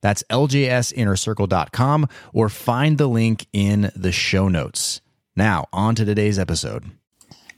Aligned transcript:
That's 0.00 0.22
ljsinnercircle.com 0.30 2.08
or 2.32 2.48
find 2.48 2.98
the 2.98 3.06
link 3.06 3.46
in 3.52 3.90
the 3.94 4.12
show 4.12 4.48
notes. 4.48 5.00
Now, 5.36 5.66
on 5.72 5.94
to 5.96 6.04
today's 6.04 6.38
episode. 6.38 6.84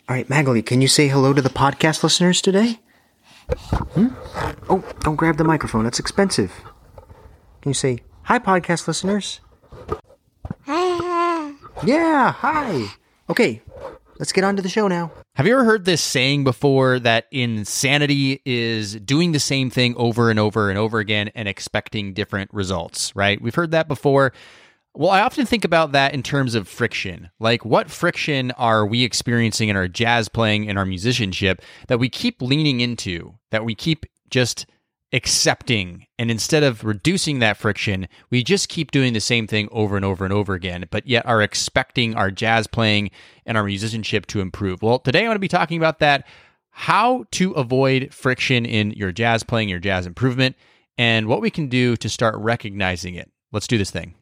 All 0.08 0.16
right, 0.16 0.28
Magali, 0.28 0.62
can 0.62 0.80
you 0.80 0.88
say 0.88 1.08
hello 1.08 1.32
to 1.32 1.42
the 1.42 1.50
podcast 1.50 2.02
listeners 2.02 2.40
today? 2.40 2.80
Hmm? 3.50 4.08
Oh, 4.68 4.84
don't 5.00 5.16
grab 5.16 5.36
the 5.36 5.44
microphone. 5.44 5.84
That's 5.84 5.98
expensive. 5.98 6.52
Can 7.62 7.70
you 7.70 7.74
say, 7.74 8.00
hi, 8.22 8.38
podcast 8.38 8.86
listeners? 8.88 9.40
Yeah, 11.84 12.32
hi. 12.32 12.86
Okay, 13.30 13.62
let's 14.18 14.32
get 14.32 14.42
on 14.42 14.56
to 14.56 14.62
the 14.62 14.68
show 14.68 14.88
now. 14.88 15.12
Have 15.38 15.46
you 15.46 15.52
ever 15.52 15.62
heard 15.62 15.84
this 15.84 16.02
saying 16.02 16.42
before 16.42 16.98
that 16.98 17.28
insanity 17.30 18.42
is 18.44 18.96
doing 18.96 19.30
the 19.30 19.38
same 19.38 19.70
thing 19.70 19.94
over 19.94 20.30
and 20.30 20.38
over 20.40 20.68
and 20.68 20.76
over 20.76 20.98
again 20.98 21.30
and 21.32 21.46
expecting 21.46 22.12
different 22.12 22.52
results, 22.52 23.14
right? 23.14 23.40
We've 23.40 23.54
heard 23.54 23.70
that 23.70 23.86
before. 23.86 24.32
Well, 24.94 25.10
I 25.10 25.20
often 25.20 25.46
think 25.46 25.64
about 25.64 25.92
that 25.92 26.12
in 26.12 26.24
terms 26.24 26.56
of 26.56 26.66
friction. 26.66 27.30
Like, 27.38 27.64
what 27.64 27.88
friction 27.88 28.50
are 28.58 28.84
we 28.84 29.04
experiencing 29.04 29.68
in 29.68 29.76
our 29.76 29.86
jazz 29.86 30.28
playing 30.28 30.68
and 30.68 30.76
our 30.76 30.84
musicianship 30.84 31.62
that 31.86 32.00
we 32.00 32.08
keep 32.08 32.42
leaning 32.42 32.80
into, 32.80 33.34
that 33.52 33.64
we 33.64 33.76
keep 33.76 34.06
just 34.30 34.66
accepting. 35.12 36.06
And 36.18 36.30
instead 36.30 36.62
of 36.62 36.84
reducing 36.84 37.38
that 37.38 37.56
friction 37.56 38.08
we 38.30 38.44
just 38.44 38.68
keep 38.68 38.90
doing 38.90 39.12
the 39.12 39.20
same 39.20 39.46
thing 39.46 39.68
over 39.72 39.96
and 39.96 40.04
over 40.04 40.24
and 40.24 40.34
over 40.34 40.54
again 40.54 40.86
but 40.90 41.06
yet 41.06 41.24
are 41.26 41.42
expecting 41.42 42.14
our 42.14 42.30
jazz 42.30 42.66
playing 42.66 43.10
and 43.46 43.56
our 43.56 43.64
musicianship 43.64 44.26
to 44.26 44.40
improve. 44.40 44.82
Well 44.82 44.98
today 44.98 45.20
i'm 45.20 45.26
going 45.26 45.36
to 45.36 45.40
be 45.40 45.48
talking 45.48 45.78
about 45.78 46.00
that 46.00 46.26
how 46.70 47.24
to 47.32 47.52
avoid 47.52 48.12
friction 48.12 48.64
in 48.64 48.90
your 48.92 49.10
jazz 49.10 49.42
playing 49.42 49.68
your 49.68 49.80
jazz 49.80 50.06
improvement 50.06 50.56
and 50.98 51.26
what 51.26 51.40
we 51.40 51.50
can 51.50 51.68
do 51.68 51.96
to 51.96 52.08
start 52.08 52.34
recognizing 52.36 53.14
it. 53.14 53.30
Let's 53.50 53.66
do 53.66 53.78
this 53.78 53.90
thing 53.90 54.14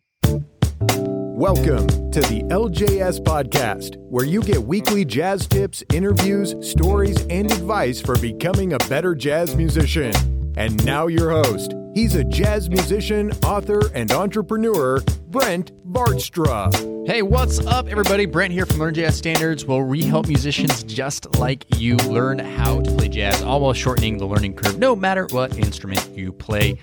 Welcome 1.37 1.87
to 2.12 2.20
the 2.20 2.45
LJS 2.48 3.20
Podcast, 3.20 3.98
where 4.09 4.25
you 4.25 4.41
get 4.42 4.56
weekly 4.62 5.05
jazz 5.05 5.47
tips, 5.47 5.84
interviews, 5.93 6.55
stories, 6.67 7.27
and 7.28 7.53
advice 7.53 8.01
for 8.01 8.19
becoming 8.19 8.73
a 8.73 8.78
better 8.89 9.15
jazz 9.15 9.55
musician. 9.55 10.15
And 10.56 10.83
now, 10.87 11.09
your 11.09 11.28
host. 11.28 11.75
He's 11.93 12.15
a 12.15 12.25
jazz 12.25 12.70
musician, 12.70 13.33
author, 13.45 13.83
and 13.93 14.11
entrepreneur, 14.12 15.03
Brent 15.27 15.73
Vaartstra. 15.93 17.06
Hey, 17.06 17.20
what's 17.20 17.59
up, 17.67 17.89
everybody? 17.89 18.25
Brent 18.25 18.55
here 18.55 18.65
from 18.65 18.78
Learn 18.78 18.95
Jazz 18.95 19.19
Standards, 19.19 19.67
where 19.67 19.84
we 19.84 20.05
help 20.05 20.28
musicians 20.28 20.84
just 20.84 21.39
like 21.39 21.67
you 21.78 21.97
learn 21.97 22.39
how 22.39 22.81
to 22.81 22.91
play 22.93 23.09
jazz, 23.09 23.43
all 23.43 23.61
while 23.61 23.75
shortening 23.75 24.17
the 24.17 24.27
learning 24.27 24.55
curve, 24.55 24.78
no 24.78 24.97
matter 24.97 25.27
what 25.33 25.59
instrument 25.59 26.09
you 26.17 26.33
play. 26.33 26.78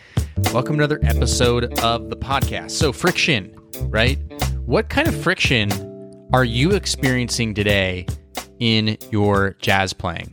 Welcome 0.54 0.78
to 0.78 0.84
another 0.84 1.00
episode 1.02 1.80
of 1.80 2.12
the 2.12 2.18
podcast. 2.18 2.70
So, 2.70 2.94
friction, 2.94 3.56
right? 3.82 4.18
What 4.66 4.90
kind 4.90 5.08
of 5.08 5.16
friction 5.22 5.72
are 6.34 6.46
you 6.46 6.72
experiencing 6.72 7.54
today 7.54 8.06
in 8.60 8.98
your 9.12 9.56
jazz 9.60 9.94
playing? 9.94 10.32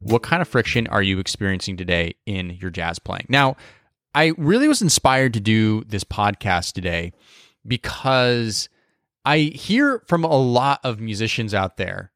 What 0.00 0.22
kind 0.22 0.42
of 0.42 0.48
friction 0.48 0.86
are 0.88 1.02
you 1.02 1.18
experiencing 1.18 1.76
today 1.76 2.14
in 2.26 2.50
your 2.60 2.70
jazz 2.70 2.98
playing? 2.98 3.26
Now, 3.28 3.56
I 4.14 4.32
really 4.36 4.68
was 4.68 4.82
inspired 4.82 5.34
to 5.34 5.40
do 5.40 5.84
this 5.84 6.04
podcast 6.04 6.72
today 6.72 7.12
because 7.66 8.68
I 9.24 9.38
hear 9.38 10.02
from 10.06 10.24
a 10.24 10.36
lot 10.36 10.80
of 10.84 11.00
musicians 11.00 11.54
out 11.54 11.76
there, 11.76 12.10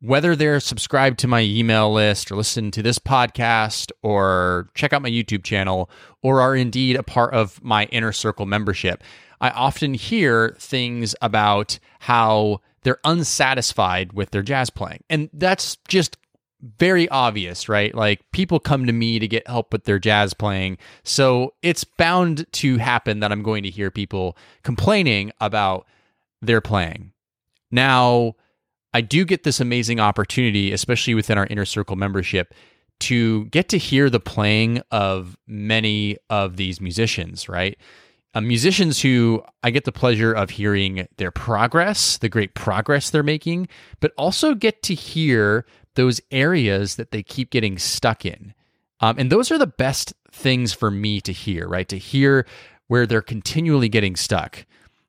whether 0.00 0.36
they're 0.36 0.60
subscribed 0.60 1.18
to 1.20 1.28
my 1.28 1.40
email 1.42 1.92
list 1.92 2.30
or 2.30 2.36
listen 2.36 2.70
to 2.70 2.82
this 2.82 2.98
podcast 2.98 3.90
or 4.02 4.70
check 4.74 4.92
out 4.92 5.02
my 5.02 5.10
YouTube 5.10 5.42
channel 5.42 5.90
or 6.22 6.40
are 6.40 6.54
indeed 6.54 6.96
a 6.96 7.02
part 7.02 7.34
of 7.34 7.62
my 7.62 7.84
inner 7.86 8.12
circle 8.12 8.46
membership. 8.46 9.02
I 9.40 9.50
often 9.50 9.94
hear 9.94 10.56
things 10.58 11.14
about 11.22 11.78
how 12.00 12.60
they're 12.82 13.00
unsatisfied 13.04 14.12
with 14.12 14.30
their 14.30 14.42
jazz 14.42 14.70
playing. 14.70 15.02
And 15.10 15.30
that's 15.32 15.76
just 15.88 16.16
very 16.60 17.08
obvious, 17.08 17.68
right? 17.68 17.94
Like 17.94 18.20
people 18.32 18.58
come 18.58 18.86
to 18.86 18.92
me 18.92 19.18
to 19.18 19.28
get 19.28 19.46
help 19.46 19.72
with 19.72 19.84
their 19.84 19.98
jazz 19.98 20.34
playing. 20.34 20.78
So 21.04 21.54
it's 21.62 21.84
bound 21.84 22.46
to 22.54 22.78
happen 22.78 23.20
that 23.20 23.30
I'm 23.30 23.42
going 23.42 23.62
to 23.62 23.70
hear 23.70 23.90
people 23.90 24.36
complaining 24.64 25.32
about 25.40 25.86
their 26.42 26.60
playing. 26.60 27.12
Now, 27.70 28.34
I 28.94 29.02
do 29.02 29.24
get 29.24 29.44
this 29.44 29.60
amazing 29.60 30.00
opportunity, 30.00 30.72
especially 30.72 31.14
within 31.14 31.38
our 31.38 31.46
inner 31.46 31.64
circle 31.64 31.96
membership, 31.96 32.54
to 33.00 33.44
get 33.46 33.68
to 33.68 33.78
hear 33.78 34.10
the 34.10 34.18
playing 34.18 34.82
of 34.90 35.36
many 35.46 36.16
of 36.30 36.56
these 36.56 36.80
musicians, 36.80 37.48
right? 37.48 37.78
Uh, 38.38 38.40
musicians 38.40 39.02
who 39.02 39.42
I 39.64 39.70
get 39.70 39.82
the 39.82 39.90
pleasure 39.90 40.32
of 40.32 40.50
hearing 40.50 41.08
their 41.16 41.32
progress, 41.32 42.18
the 42.18 42.28
great 42.28 42.54
progress 42.54 43.10
they're 43.10 43.24
making, 43.24 43.66
but 43.98 44.12
also 44.16 44.54
get 44.54 44.80
to 44.84 44.94
hear 44.94 45.66
those 45.96 46.20
areas 46.30 46.94
that 46.94 47.10
they 47.10 47.24
keep 47.24 47.50
getting 47.50 47.78
stuck 47.78 48.24
in. 48.24 48.54
Um, 49.00 49.16
and 49.18 49.32
those 49.32 49.50
are 49.50 49.58
the 49.58 49.66
best 49.66 50.14
things 50.30 50.72
for 50.72 50.88
me 50.88 51.20
to 51.22 51.32
hear, 51.32 51.66
right? 51.66 51.88
To 51.88 51.98
hear 51.98 52.46
where 52.86 53.06
they're 53.06 53.22
continually 53.22 53.88
getting 53.88 54.14
stuck 54.14 54.64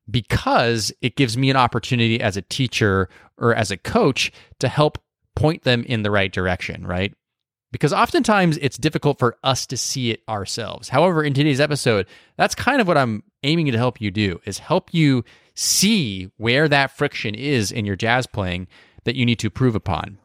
because 0.10 0.92
it 1.02 1.16
gives 1.16 1.38
me 1.38 1.52
an 1.52 1.56
opportunity 1.56 2.20
as 2.20 2.36
a 2.36 2.42
teacher 2.42 3.10
or 3.38 3.54
as 3.54 3.70
a 3.70 3.78
coach 3.78 4.32
to 4.58 4.68
help 4.68 4.98
point 5.36 5.66
them 5.66 5.84
in 5.84 6.02
the 6.02 6.10
right 6.10 6.34
direction, 6.34 6.88
right? 6.88 7.14
Because 7.72 7.94
oftentimes 7.94 8.58
it's 8.58 8.78
difficult 8.78 9.20
for 9.20 9.38
us 9.44 9.68
to 9.68 9.78
see 9.78 10.10
it 10.10 10.24
ourselves. 10.28 10.90
However, 10.90 11.24
in 11.24 11.34
today's 11.34 11.60
episode, 11.60 12.08
that's 12.36 12.56
kind 12.56 12.82
of 12.82 12.88
what 12.88 12.98
I'm 12.98 13.24
aiming 13.44 13.68
to 13.72 13.78
help 13.78 14.02
you 14.02 14.10
do 14.12 14.42
is 14.46 14.60
help 14.60 14.94
you 14.94 15.24
see 15.54 16.32
where 16.38 16.68
that 16.68 16.98
friction 16.98 17.36
is 17.36 17.72
in 17.72 17.86
your 17.86 17.96
jazz 17.96 18.26
playing 18.26 18.68
that 19.04 19.16
you 19.16 19.26
need 19.26 19.40
to 19.40 19.48
improve 19.48 19.76
upon. 19.76 20.18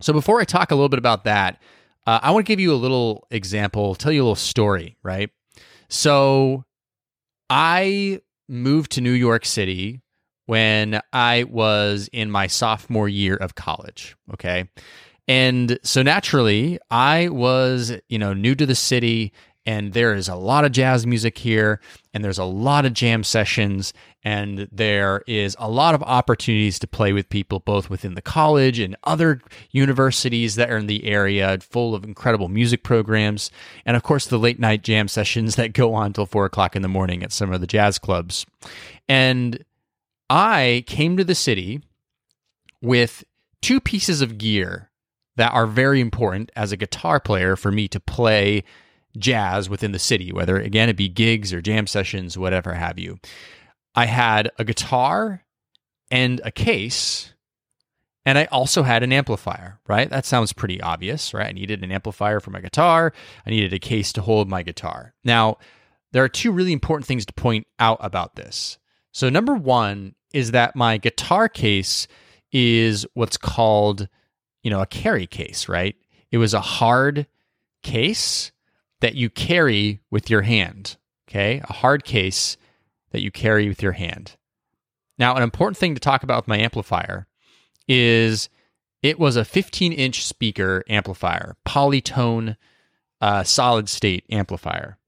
So 0.00 0.12
before 0.12 0.40
I 0.40 0.44
talk 0.44 0.70
a 0.70 0.74
little 0.74 0.88
bit 0.88 0.98
about 0.98 1.24
that, 1.24 1.60
uh, 2.06 2.20
I 2.22 2.30
want 2.30 2.46
to 2.46 2.50
give 2.50 2.60
you 2.60 2.72
a 2.72 2.76
little 2.76 3.26
example, 3.30 3.94
tell 3.94 4.12
you 4.12 4.22
a 4.22 4.24
little 4.24 4.34
story, 4.34 4.96
right? 5.02 5.30
So 5.88 6.64
I 7.50 8.20
moved 8.48 8.92
to 8.92 9.00
New 9.00 9.12
York 9.12 9.44
City 9.44 10.02
when 10.46 11.00
I 11.12 11.44
was 11.44 12.08
in 12.12 12.30
my 12.30 12.46
sophomore 12.46 13.08
year 13.08 13.36
of 13.36 13.54
college, 13.54 14.16
okay? 14.34 14.68
And 15.28 15.78
so 15.82 16.02
naturally, 16.02 16.78
I 16.90 17.28
was, 17.28 17.92
you 18.08 18.18
know, 18.18 18.32
new 18.32 18.54
to 18.54 18.66
the 18.66 18.74
city 18.74 19.32
and 19.66 19.92
there 19.92 20.14
is 20.14 20.28
a 20.28 20.34
lot 20.34 20.64
of 20.64 20.72
jazz 20.72 21.06
music 21.06 21.38
here 21.38 21.80
and 22.14 22.24
there's 22.24 22.38
a 22.38 22.44
lot 22.44 22.86
of 22.86 22.94
jam 22.94 23.22
sessions 23.22 23.92
and 24.22 24.68
there 24.72 25.22
is 25.26 25.54
a 25.58 25.70
lot 25.70 25.94
of 25.94 26.02
opportunities 26.02 26.78
to 26.78 26.86
play 26.86 27.12
with 27.12 27.28
people 27.28 27.60
both 27.60 27.90
within 27.90 28.14
the 28.14 28.22
college 28.22 28.78
and 28.78 28.96
other 29.04 29.40
universities 29.70 30.54
that 30.54 30.70
are 30.70 30.78
in 30.78 30.86
the 30.86 31.04
area 31.04 31.58
full 31.60 31.94
of 31.94 32.04
incredible 32.04 32.48
music 32.48 32.82
programs 32.82 33.50
and 33.84 33.96
of 33.96 34.02
course 34.02 34.26
the 34.26 34.38
late 34.38 34.58
night 34.58 34.82
jam 34.82 35.08
sessions 35.08 35.56
that 35.56 35.72
go 35.72 35.94
on 35.94 36.12
till 36.12 36.26
four 36.26 36.46
o'clock 36.46 36.74
in 36.74 36.82
the 36.82 36.88
morning 36.88 37.22
at 37.22 37.32
some 37.32 37.52
of 37.52 37.60
the 37.60 37.66
jazz 37.66 37.98
clubs. 37.98 38.46
And 39.08 39.64
i 40.28 40.84
came 40.86 41.16
to 41.16 41.24
the 41.24 41.34
city 41.34 41.82
with 42.82 43.24
two 43.60 43.80
pieces 43.80 44.22
of 44.22 44.38
gear 44.38 44.89
that 45.40 45.54
are 45.54 45.66
very 45.66 46.00
important 46.00 46.52
as 46.54 46.70
a 46.70 46.76
guitar 46.76 47.18
player 47.18 47.56
for 47.56 47.72
me 47.72 47.88
to 47.88 47.98
play 47.98 48.62
jazz 49.16 49.70
within 49.70 49.92
the 49.92 49.98
city, 49.98 50.30
whether 50.32 50.58
again 50.58 50.90
it 50.90 50.98
be 50.98 51.08
gigs 51.08 51.50
or 51.54 51.62
jam 51.62 51.86
sessions, 51.86 52.36
whatever 52.36 52.74
have 52.74 52.98
you. 52.98 53.18
I 53.94 54.04
had 54.04 54.50
a 54.58 54.64
guitar 54.64 55.44
and 56.10 56.42
a 56.44 56.50
case, 56.50 57.32
and 58.26 58.36
I 58.36 58.44
also 58.52 58.82
had 58.82 59.02
an 59.02 59.14
amplifier, 59.14 59.80
right? 59.88 60.10
That 60.10 60.26
sounds 60.26 60.52
pretty 60.52 60.78
obvious, 60.82 61.32
right? 61.32 61.48
I 61.48 61.52
needed 61.52 61.82
an 61.82 61.90
amplifier 61.90 62.38
for 62.40 62.50
my 62.50 62.60
guitar, 62.60 63.14
I 63.46 63.50
needed 63.50 63.72
a 63.72 63.78
case 63.78 64.12
to 64.12 64.20
hold 64.20 64.46
my 64.46 64.62
guitar. 64.62 65.14
Now, 65.24 65.56
there 66.12 66.22
are 66.22 66.28
two 66.28 66.52
really 66.52 66.74
important 66.74 67.06
things 67.06 67.24
to 67.24 67.32
point 67.32 67.66
out 67.78 67.98
about 68.02 68.36
this. 68.36 68.76
So, 69.10 69.30
number 69.30 69.54
one 69.54 70.16
is 70.34 70.50
that 70.50 70.76
my 70.76 70.98
guitar 70.98 71.48
case 71.48 72.06
is 72.52 73.06
what's 73.14 73.38
called, 73.38 74.06
you 74.62 74.70
know, 74.70 74.80
a 74.80 74.86
carry 74.86 75.26
case, 75.26 75.68
right? 75.68 75.96
It 76.30 76.38
was 76.38 76.54
a 76.54 76.60
hard 76.60 77.26
case 77.82 78.52
that 79.00 79.14
you 79.14 79.30
carry 79.30 80.00
with 80.10 80.30
your 80.30 80.42
hand. 80.42 80.96
okay? 81.28 81.60
A 81.64 81.72
hard 81.72 82.04
case 82.04 82.56
that 83.12 83.22
you 83.22 83.30
carry 83.30 83.68
with 83.68 83.82
your 83.82 83.92
hand. 83.92 84.36
Now, 85.18 85.36
an 85.36 85.42
important 85.42 85.76
thing 85.76 85.94
to 85.94 86.00
talk 86.00 86.22
about 86.22 86.42
with 86.42 86.48
my 86.48 86.58
amplifier 86.58 87.26
is 87.88 88.48
it 89.02 89.18
was 89.18 89.36
a 89.36 89.44
15 89.44 89.92
inch 89.92 90.24
speaker 90.24 90.84
amplifier, 90.88 91.56
polytone 91.66 92.56
uh, 93.20 93.42
solid 93.42 93.88
state 93.88 94.24
amplifier. 94.30 94.98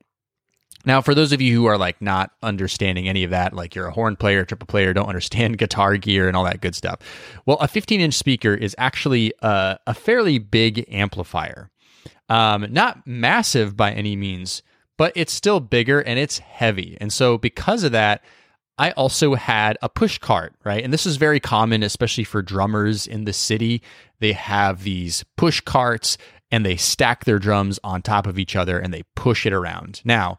Now, 0.85 1.01
for 1.01 1.15
those 1.15 1.33
of 1.33 1.41
you 1.41 1.55
who 1.55 1.67
are 1.67 1.79
like 1.79 2.01
not 2.01 2.33
understanding 2.43 3.09
any 3.09 3.25
of 3.25 3.31
that, 3.31 3.53
like 3.53 3.75
you're 3.75 3.87
a 3.87 3.93
horn 3.93 4.17
player, 4.17 4.45
triple 4.45 4.67
player, 4.67 4.93
don't 4.93 5.09
understand 5.09 5.59
guitar 5.59 5.97
gear 5.97 6.29
and 6.29 6.37
all 6.37 6.45
that 6.45 6.61
good 6.61 6.75
stuff. 6.75 7.01
Well, 7.47 7.59
a 7.59 7.69
15 7.69 8.01
inch 8.01 8.15
speaker 8.15 8.55
is 8.55 8.75
actually 8.79 9.33
a, 9.43 9.79
a 9.87 9.95
fairly 9.95 10.39
big 10.39 10.85
amplifier. 10.89 11.71
Um, 12.29 12.67
not 12.71 13.07
massive 13.07 13.77
by 13.77 13.93
any 13.93 14.17
means, 14.17 14.63
but 14.97 15.13
it's 15.17 15.33
still 15.33 15.61
bigger 15.61 16.01
and 16.01 16.19
it's 16.19 16.39
heavy. 16.39 16.97
And 17.01 17.13
so, 17.13 17.37
because 17.37 17.85
of 17.85 17.93
that, 17.93 18.25
I 18.79 18.93
also 18.93 19.35
had 19.35 19.77
a 19.83 19.89
push 19.89 20.19
cart, 20.19 20.55
right? 20.65 20.83
And 20.83 20.93
this 20.93 21.07
is 21.07 21.17
very 21.17 21.41
common, 21.41 21.83
especially 21.83 22.25
for 22.25 22.41
drummers 22.41 23.07
in 23.07 23.25
the 23.25 23.33
city. 23.33 23.83
They 24.21 24.33
have 24.33 24.83
these 24.83 25.25
push 25.37 25.61
carts 25.61 26.17
and 26.51 26.65
they 26.65 26.77
stack 26.77 27.25
their 27.25 27.39
drums 27.39 27.79
on 27.85 28.03
top 28.03 28.27
of 28.27 28.39
each 28.39 28.57
other 28.57 28.79
and 28.79 28.93
they 28.93 29.03
push 29.15 29.47
it 29.47 29.53
around. 29.53 30.01
Now, 30.05 30.39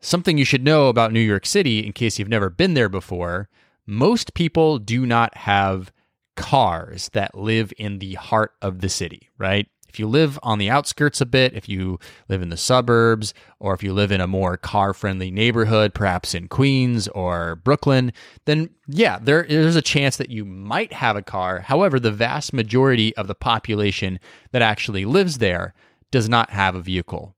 something 0.00 0.38
you 0.38 0.44
should 0.44 0.64
know 0.64 0.88
about 0.88 1.12
New 1.12 1.20
York 1.20 1.46
City, 1.46 1.84
in 1.84 1.92
case 1.92 2.18
you've 2.18 2.28
never 2.28 2.50
been 2.50 2.74
there 2.74 2.88
before, 2.88 3.48
most 3.86 4.34
people 4.34 4.78
do 4.78 5.06
not 5.06 5.36
have 5.38 5.92
cars 6.36 7.10
that 7.14 7.34
live 7.34 7.72
in 7.78 7.98
the 7.98 8.14
heart 8.14 8.52
of 8.62 8.80
the 8.80 8.88
city, 8.88 9.28
right? 9.38 9.66
If 9.88 9.98
you 9.98 10.06
live 10.06 10.38
on 10.42 10.58
the 10.58 10.68
outskirts 10.68 11.20
a 11.20 11.26
bit, 11.26 11.54
if 11.54 11.68
you 11.68 11.98
live 12.28 12.42
in 12.42 12.50
the 12.50 12.58
suburbs, 12.58 13.32
or 13.58 13.72
if 13.72 13.82
you 13.82 13.94
live 13.94 14.12
in 14.12 14.20
a 14.20 14.26
more 14.26 14.56
car 14.56 14.92
friendly 14.92 15.30
neighborhood, 15.30 15.94
perhaps 15.94 16.34
in 16.34 16.46
Queens 16.46 17.08
or 17.08 17.56
Brooklyn, 17.56 18.12
then 18.44 18.70
yeah, 18.86 19.18
there 19.18 19.42
is 19.42 19.76
a 19.76 19.82
chance 19.82 20.18
that 20.18 20.30
you 20.30 20.44
might 20.44 20.92
have 20.92 21.16
a 21.16 21.22
car. 21.22 21.60
However, 21.60 21.98
the 21.98 22.12
vast 22.12 22.52
majority 22.52 23.16
of 23.16 23.26
the 23.26 23.34
population 23.34 24.20
that 24.52 24.62
actually 24.62 25.06
lives 25.06 25.38
there 25.38 25.72
does 26.10 26.28
not 26.28 26.50
have 26.50 26.74
a 26.74 26.82
vehicle. 26.82 27.34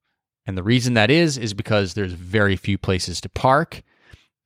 And 0.51 0.59
the 0.59 0.65
reason 0.65 0.95
that 0.95 1.13
is, 1.13 1.39
is 1.39 1.55
because 1.55 1.95
there's 1.95 2.13
very 2.13 2.57
few 2.57 2.77
places 2.77 3.21
to 3.21 3.29
park 3.29 3.85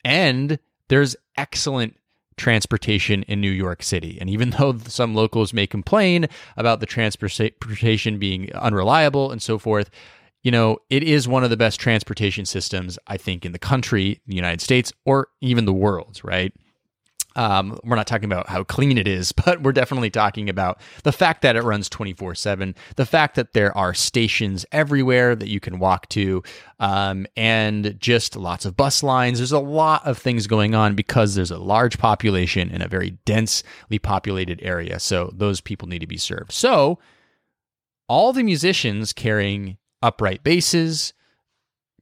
and 0.05 0.59
there's 0.89 1.17
excellent 1.39 1.97
transportation 2.37 3.23
in 3.23 3.41
New 3.41 3.51
York 3.51 3.83
City. 3.83 4.19
And 4.21 4.29
even 4.29 4.51
though 4.59 4.77
some 4.87 5.15
locals 5.15 5.55
may 5.55 5.67
complain 5.67 6.27
about 6.59 6.81
the 6.81 6.87
transportation 6.87 8.19
being 8.19 8.55
unreliable 8.55 9.33
and 9.33 9.41
so 9.43 9.57
forth, 9.59 9.89
you 10.43 10.51
know, 10.51 10.77
it 10.91 11.03
is 11.03 11.27
one 11.27 11.43
of 11.43 11.49
the 11.49 11.57
best 11.57 11.81
transportation 11.81 12.45
systems, 12.45 12.99
I 13.07 13.17
think, 13.17 13.47
in 13.47 13.53
the 13.53 13.59
country, 13.59 14.21
the 14.27 14.37
United 14.37 14.61
States, 14.61 14.93
or 15.07 15.29
even 15.41 15.65
the 15.65 15.73
world, 15.73 16.21
right? 16.23 16.53
Um, 17.37 17.79
we're 17.83 17.97
not 17.97 18.07
talking 18.07 18.27
about 18.27 18.49
how 18.49 18.65
clean 18.65 18.99
it 18.99 19.09
is, 19.09 19.33
but 19.45 19.63
we're 19.63 19.73
definitely 19.73 20.11
talking 20.11 20.49
about 20.49 20.81
the 21.03 21.13
fact 21.13 21.43
that 21.43 21.57
it 21.57 21.63
runs 21.63 21.89
24 21.89 22.35
7, 22.35 22.75
the 22.97 23.07
fact 23.07 23.37
that 23.37 23.53
there 23.53 23.77
are 23.77 23.95
stations 23.95 24.65
everywhere 24.73 25.35
that 25.35 25.49
you 25.49 25.61
can 25.61 25.79
walk 25.79 26.09
to, 26.11 26.43
um, 26.81 27.27
and 27.37 27.97
just 27.99 28.37
lots 28.37 28.65
of 28.65 28.77
bus 28.77 29.03
lines. 29.03 29.39
There's 29.39 29.53
a 29.53 29.59
lot 29.59 30.07
of 30.07 30.19
things 30.19 30.47
going 30.47 30.75
on 30.75 30.95
because 30.95 31.35
there's 31.35 31.51
a 31.51 31.59
large 31.59 31.99
population 31.99 32.71
in 32.71 32.83
a 32.83 32.89
very 32.89 33.11
densely 33.25 33.99
populated 33.99 34.61
area. 34.63 34.99
So 35.01 35.31
those 35.35 35.61
people 35.61 35.89
need 35.89 36.01
to 36.01 36.07
be 36.07 36.17
served. 36.17 36.53
So 36.53 36.99
all 38.09 38.33
the 38.33 38.43
musicians 38.43 39.13
carrying 39.13 39.79
upright 40.03 40.45
basses, 40.45 41.15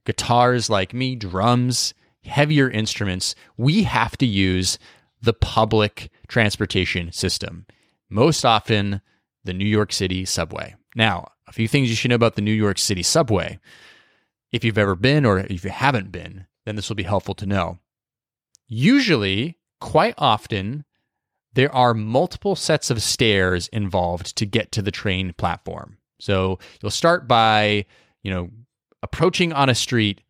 guitars 0.05 0.69
like 0.69 0.93
me, 0.93 1.15
drums, 1.15 1.93
heavier 2.25 2.69
instruments, 2.69 3.35
we 3.57 3.83
have 3.83 4.17
to 4.17 4.25
use 4.25 4.77
the 5.23 5.33
public 5.33 6.11
transportation 6.27 7.11
system, 7.11 7.65
most 8.09 8.43
often 8.45 9.01
the 9.43 9.53
New 9.53 9.65
York 9.65 9.93
City 9.93 10.25
subway. 10.25 10.75
Now, 10.95 11.31
a 11.47 11.53
few 11.53 11.67
things 11.67 11.89
you 11.89 11.95
should 11.95 12.09
know 12.09 12.15
about 12.15 12.35
the 12.35 12.41
New 12.41 12.51
York 12.53 12.77
City 12.77 13.03
subway. 13.03 13.59
If 14.51 14.63
you've 14.63 14.77
ever 14.77 14.95
been 14.95 15.25
or 15.25 15.39
if 15.39 15.63
you 15.63 15.69
haven't 15.69 16.11
been, 16.11 16.45
then 16.65 16.75
this 16.75 16.89
will 16.89 16.95
be 16.97 17.03
helpful 17.03 17.33
to 17.35 17.45
know. 17.45 17.79
Usually, 18.67 19.57
quite 19.79 20.13
often, 20.17 20.83
there 21.53 21.73
are 21.73 21.93
multiple 21.93 22.55
sets 22.55 22.89
of 22.89 23.01
stairs 23.01 23.69
involved 23.69 24.35
to 24.37 24.45
get 24.45 24.71
to 24.73 24.81
the 24.81 24.91
train 24.91 25.33
platform. 25.33 25.97
So 26.19 26.59
you'll 26.81 26.91
start 26.91 27.27
by, 27.27 27.85
you 28.23 28.31
know, 28.31 28.49
approaching 29.01 29.53
on 29.53 29.69
a 29.69 29.75
street, 29.75 30.21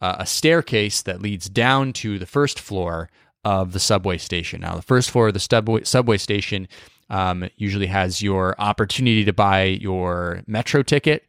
uh, 0.00 0.16
a 0.18 0.26
staircase 0.26 1.02
that 1.02 1.22
leads 1.22 1.48
down 1.48 1.92
to 1.94 2.18
the 2.18 2.26
first 2.26 2.60
floor 2.60 3.08
of 3.48 3.72
the 3.72 3.80
subway 3.80 4.18
station. 4.18 4.60
Now, 4.60 4.76
the 4.76 4.82
first 4.82 5.10
floor 5.10 5.28
of 5.28 5.34
the 5.34 5.40
subway, 5.40 5.82
subway 5.84 6.18
station 6.18 6.68
um, 7.08 7.48
usually 7.56 7.86
has 7.86 8.20
your 8.20 8.54
opportunity 8.58 9.24
to 9.24 9.32
buy 9.32 9.62
your 9.64 10.42
metro 10.46 10.82
ticket 10.82 11.24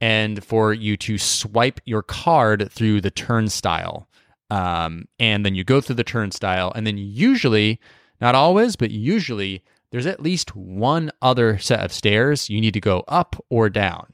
and 0.00 0.42
for 0.42 0.72
you 0.72 0.96
to 0.96 1.16
swipe 1.16 1.80
your 1.84 2.02
card 2.02 2.72
through 2.72 3.00
the 3.00 3.10
turnstile. 3.12 4.08
Um, 4.50 5.06
and 5.20 5.46
then 5.46 5.54
you 5.54 5.62
go 5.62 5.80
through 5.80 5.94
the 5.94 6.02
turnstile, 6.02 6.72
and 6.74 6.84
then 6.84 6.98
usually, 6.98 7.78
not 8.20 8.34
always, 8.34 8.74
but 8.74 8.90
usually, 8.90 9.62
there's 9.92 10.06
at 10.06 10.20
least 10.20 10.56
one 10.56 11.12
other 11.22 11.56
set 11.58 11.84
of 11.84 11.92
stairs 11.92 12.50
you 12.50 12.60
need 12.60 12.74
to 12.74 12.80
go 12.80 13.04
up 13.06 13.36
or 13.48 13.70
down 13.70 14.12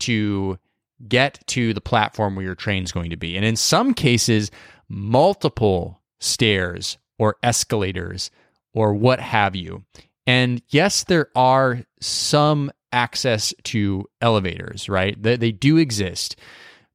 to 0.00 0.58
get 1.06 1.38
to 1.46 1.72
the 1.72 1.80
platform 1.80 2.34
where 2.34 2.44
your 2.44 2.56
train's 2.56 2.90
going 2.90 3.10
to 3.10 3.16
be. 3.16 3.36
And 3.36 3.44
in 3.44 3.54
some 3.54 3.94
cases, 3.94 4.50
multiple 4.88 6.00
stairs 6.18 6.98
or 7.18 7.36
escalators 7.42 8.30
or 8.74 8.94
what 8.94 9.20
have 9.20 9.56
you. 9.56 9.84
And 10.26 10.60
yes, 10.68 11.04
there 11.04 11.28
are 11.36 11.82
some 12.00 12.70
access 12.92 13.54
to 13.64 14.04
elevators, 14.20 14.88
right? 14.88 15.20
They, 15.20 15.36
they 15.36 15.52
do 15.52 15.76
exist, 15.76 16.36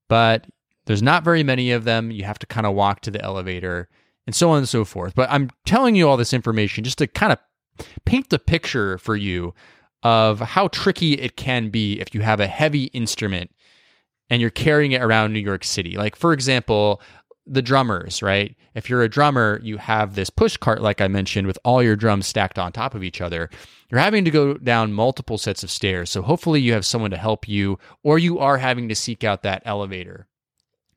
but 0.10 0.48
there's 0.86 1.04
not 1.04 1.24
very 1.24 1.44
many 1.44 1.72
of 1.72 1.84
them. 1.84 2.12
You 2.12 2.24
have 2.24 2.40
to 2.40 2.48
kind 2.48 2.66
of 2.66 2.74
walk 2.74 3.02
to 3.02 3.12
the 3.12 3.22
elevator 3.22 3.88
and 4.28 4.36
so 4.36 4.50
on 4.52 4.60
and 4.60 4.70
so 4.70 4.84
forth. 4.84 5.16
But 5.16 5.30
I'm 5.32 5.50
telling 5.66 5.96
you 5.96 6.08
all 6.08 6.18
this 6.18 6.34
information 6.34 6.84
just 6.84 6.98
to 7.00 7.08
kind 7.08 7.32
of 7.32 7.40
paint 8.06 8.30
the 8.30 8.40
picture 8.40 8.98
for 8.98 9.16
you 9.16 9.54
of 10.04 10.40
how 10.40 10.68
tricky 10.68 11.14
it 11.14 11.38
can 11.38 11.70
be 11.70 12.00
if 12.00 12.14
you 12.14 12.22
have 12.22 12.40
a 12.40 12.48
heavy 12.48 12.86
instrument 12.86 13.52
and 14.30 14.42
you're 14.42 14.50
carrying 14.50 14.94
it 14.94 15.02
around 15.02 15.34
New 15.34 15.40
York 15.40 15.64
City. 15.64 15.98
Like, 15.98 16.16
for 16.16 16.34
example, 16.34 17.02
the 17.46 17.62
drummers, 17.62 18.22
right? 18.22 18.56
If 18.76 18.90
you're 18.90 19.04
a 19.04 19.10
drummer, 19.10 19.60
you 19.64 19.78
have 19.78 20.16
this 20.16 20.30
push 20.30 20.58
cart, 20.58 20.82
like 20.82 21.02
I 21.02 21.08
mentioned, 21.08 21.48
with 21.48 21.58
all 21.66 21.82
your 21.82 21.96
drums 21.96 22.28
stacked 22.28 22.60
on 22.60 22.72
top 22.72 22.96
of 22.96 23.04
each 23.04 23.22
other. 23.22 23.50
You're 23.90 24.00
having 24.00 24.26
to 24.26 24.32
go 24.32 24.54
down 24.56 24.94
multiple 24.94 25.38
sets 25.38 25.64
of 25.64 25.72
stairs. 25.72 26.10
So 26.10 26.22
hopefully 26.22 26.62
you 26.62 26.74
have 26.74 26.86
someone 26.86 27.12
to 27.12 27.18
help 27.18 27.48
you, 27.48 27.80
or 28.04 28.20
you 28.20 28.40
are 28.40 28.58
having 28.58 28.90
to 28.90 28.96
seek 28.96 29.24
out 29.24 29.44
that 29.44 29.64
elevator. 29.66 30.28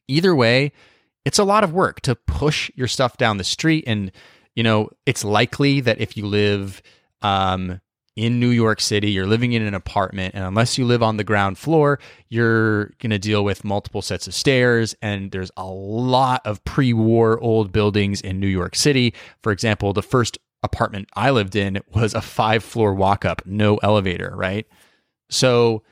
Either 0.06 0.34
way, 0.34 0.72
it's 1.24 1.38
a 1.38 1.44
lot 1.44 1.64
of 1.64 1.72
work 1.72 2.00
to 2.02 2.14
push 2.14 2.70
your 2.74 2.88
stuff 2.88 3.16
down 3.16 3.38
the 3.38 3.44
street. 3.44 3.84
And, 3.86 4.12
you 4.54 4.62
know, 4.62 4.90
it's 5.06 5.24
likely 5.24 5.80
that 5.80 6.00
if 6.00 6.16
you 6.16 6.26
live, 6.26 6.82
um, 7.22 7.80
in 8.16 8.38
New 8.38 8.50
York 8.50 8.80
City, 8.80 9.10
you're 9.10 9.26
living 9.26 9.52
in 9.52 9.62
an 9.62 9.74
apartment, 9.74 10.34
and 10.34 10.44
unless 10.44 10.78
you 10.78 10.84
live 10.84 11.02
on 11.02 11.16
the 11.16 11.24
ground 11.24 11.58
floor, 11.58 11.98
you're 12.28 12.86
going 13.00 13.10
to 13.10 13.18
deal 13.18 13.44
with 13.44 13.64
multiple 13.64 14.02
sets 14.02 14.28
of 14.28 14.34
stairs. 14.34 14.94
And 15.02 15.32
there's 15.32 15.50
a 15.56 15.66
lot 15.66 16.40
of 16.44 16.64
pre 16.64 16.92
war 16.92 17.40
old 17.40 17.72
buildings 17.72 18.20
in 18.20 18.38
New 18.38 18.46
York 18.46 18.76
City. 18.76 19.14
For 19.42 19.50
example, 19.50 19.92
the 19.92 20.02
first 20.02 20.38
apartment 20.62 21.08
I 21.14 21.30
lived 21.30 21.56
in 21.56 21.80
was 21.92 22.14
a 22.14 22.22
five 22.22 22.62
floor 22.62 22.94
walk 22.94 23.24
up, 23.24 23.42
no 23.44 23.76
elevator, 23.78 24.32
right? 24.36 24.66
So 25.28 25.82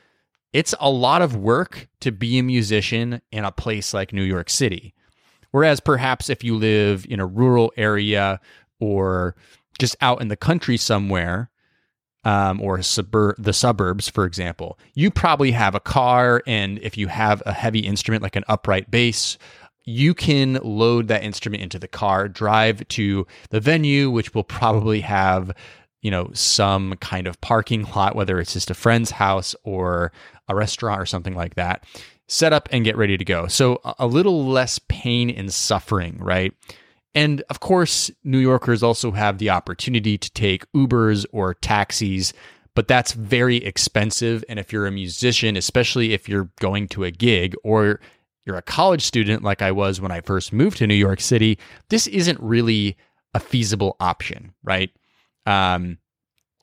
it's 0.53 0.73
a 0.79 0.89
lot 0.89 1.21
of 1.21 1.35
work 1.35 1.89
to 2.01 2.11
be 2.11 2.39
a 2.39 2.43
musician 2.43 3.21
in 3.31 3.43
a 3.43 3.51
place 3.51 3.93
like 3.93 4.13
New 4.13 4.23
York 4.23 4.49
City. 4.49 4.93
Whereas 5.51 5.79
perhaps 5.79 6.29
if 6.29 6.43
you 6.43 6.55
live 6.55 7.05
in 7.09 7.19
a 7.19 7.25
rural 7.25 7.73
area 7.75 8.39
or 8.79 9.35
just 9.77 9.95
out 10.01 10.21
in 10.21 10.29
the 10.29 10.37
country 10.37 10.77
somewhere, 10.77 11.49
um, 12.25 12.61
or 12.61 12.77
subur- 12.79 13.35
the 13.37 13.53
suburbs, 13.53 14.09
for 14.09 14.25
example, 14.25 14.79
you 14.93 15.11
probably 15.11 15.51
have 15.51 15.75
a 15.75 15.79
car, 15.79 16.41
and 16.47 16.79
if 16.79 16.97
you 16.97 17.07
have 17.07 17.43
a 17.45 17.53
heavy 17.53 17.79
instrument 17.79 18.23
like 18.23 18.35
an 18.35 18.45
upright 18.47 18.89
bass, 18.89 19.37
you 19.85 20.13
can 20.13 20.59
load 20.63 21.09
that 21.09 21.23
instrument 21.23 21.61
into 21.61 21.77
the 21.77 21.87
car, 21.87 22.29
drive 22.29 22.87
to 22.89 23.27
the 23.49 23.59
venue, 23.59 24.09
which 24.09 24.33
will 24.33 24.43
probably 24.43 25.01
have 25.01 25.51
you 26.01 26.11
know 26.11 26.29
some 26.33 26.95
kind 26.97 27.27
of 27.27 27.39
parking 27.41 27.83
lot, 27.95 28.15
whether 28.15 28.39
it's 28.39 28.53
just 28.53 28.69
a 28.69 28.75
friend's 28.75 29.11
house 29.11 29.55
or 29.63 30.11
a 30.47 30.55
restaurant 30.55 31.01
or 31.01 31.05
something 31.05 31.35
like 31.35 31.55
that. 31.55 31.83
Set 32.27 32.53
up 32.53 32.69
and 32.71 32.85
get 32.85 32.97
ready 32.97 33.17
to 33.17 33.25
go. 33.25 33.47
So 33.47 33.81
a 33.99 34.07
little 34.07 34.45
less 34.45 34.79
pain 34.87 35.29
and 35.29 35.53
suffering, 35.53 36.17
right? 36.19 36.53
And 37.15 37.43
of 37.49 37.59
course, 37.59 38.09
New 38.23 38.39
Yorkers 38.39 38.81
also 38.81 39.11
have 39.11 39.37
the 39.37 39.49
opportunity 39.49 40.17
to 40.17 40.31
take 40.31 40.71
Ubers 40.71 41.25
or 41.31 41.53
taxis, 41.53 42.33
but 42.75 42.87
that's 42.87 43.13
very 43.13 43.57
expensive. 43.57 44.43
And 44.49 44.57
if 44.57 44.73
you're 44.73 44.87
a 44.87 44.91
musician, 44.91 45.55
especially 45.55 46.13
if 46.13 46.27
you're 46.27 46.49
going 46.59 46.87
to 46.89 47.03
a 47.03 47.11
gig 47.11 47.55
or 47.63 47.99
you're 48.45 48.57
a 48.57 48.63
college 48.63 49.03
student 49.03 49.43
like 49.43 49.61
I 49.61 49.71
was 49.71 50.01
when 50.01 50.11
I 50.11 50.21
first 50.21 50.51
moved 50.51 50.77
to 50.77 50.87
New 50.87 50.95
York 50.95 51.21
City, 51.21 51.59
this 51.89 52.07
isn't 52.07 52.39
really 52.39 52.97
a 53.33 53.39
feasible 53.39 53.95
option, 53.99 54.53
right? 54.63 54.89
Um, 55.45 55.99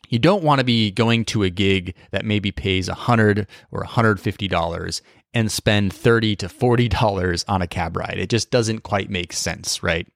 you 0.09 0.19
don't 0.19 0.43
want 0.43 0.59
to 0.59 0.65
be 0.65 0.91
going 0.91 1.25
to 1.27 1.45
a 1.45 1.51
gig 1.51 1.95
that 2.11 2.25
maybe 2.25 2.51
pays 2.51 2.89
a 2.89 2.95
hundred 2.95 3.47
or 3.71 3.85
$150 3.85 5.01
and 5.33 5.53
spend 5.53 5.93
30 5.93 6.37
to 6.37 6.49
$40 6.49 7.45
on 7.47 7.63
a 7.63 7.69
cab 7.69 7.97
ride. 7.97 8.19
It 8.19 8.29
just 8.29 8.51
doesn't 8.51 8.81
quite 8.81 9.09
make 9.09 9.33
sense, 9.33 9.83
right? 9.83 10.09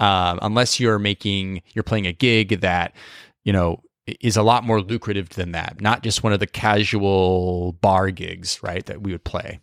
Um, 0.00 0.38
unless 0.42 0.78
you're 0.78 0.98
making, 0.98 1.62
you're 1.72 1.82
playing 1.82 2.06
a 2.06 2.12
gig 2.12 2.60
that, 2.60 2.94
you 3.44 3.52
know, 3.52 3.82
is 4.20 4.36
a 4.36 4.42
lot 4.42 4.64
more 4.64 4.80
lucrative 4.80 5.30
than 5.30 5.52
that, 5.52 5.80
not 5.80 6.02
just 6.02 6.22
one 6.22 6.32
of 6.32 6.40
the 6.40 6.46
casual 6.46 7.72
bar 7.80 8.10
gigs, 8.10 8.62
right, 8.62 8.86
that 8.86 9.02
we 9.02 9.12
would 9.12 9.24
play. 9.24 9.60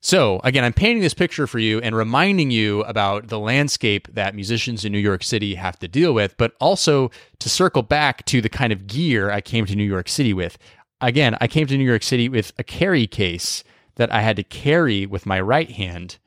So, 0.00 0.40
again, 0.44 0.62
I'm 0.62 0.72
painting 0.72 1.02
this 1.02 1.14
picture 1.14 1.48
for 1.48 1.58
you 1.58 1.80
and 1.80 1.96
reminding 1.96 2.52
you 2.52 2.82
about 2.82 3.26
the 3.26 3.40
landscape 3.40 4.06
that 4.12 4.36
musicians 4.36 4.84
in 4.84 4.92
New 4.92 5.00
York 5.00 5.24
City 5.24 5.56
have 5.56 5.78
to 5.80 5.88
deal 5.88 6.14
with, 6.14 6.36
but 6.36 6.52
also 6.60 7.10
to 7.40 7.48
circle 7.48 7.82
back 7.82 8.24
to 8.26 8.40
the 8.40 8.48
kind 8.48 8.72
of 8.72 8.86
gear 8.86 9.30
I 9.30 9.40
came 9.40 9.66
to 9.66 9.74
New 9.74 9.82
York 9.82 10.08
City 10.08 10.32
with. 10.32 10.58
Again, 11.00 11.36
I 11.40 11.48
came 11.48 11.66
to 11.66 11.76
New 11.76 11.84
York 11.84 12.04
City 12.04 12.28
with 12.28 12.52
a 12.56 12.62
carry 12.62 13.06
case 13.08 13.64
that 13.96 14.12
I 14.12 14.20
had 14.20 14.36
to 14.36 14.44
carry 14.44 15.06
with 15.06 15.26
my 15.26 15.40
right 15.40 15.70
hand 15.70 16.18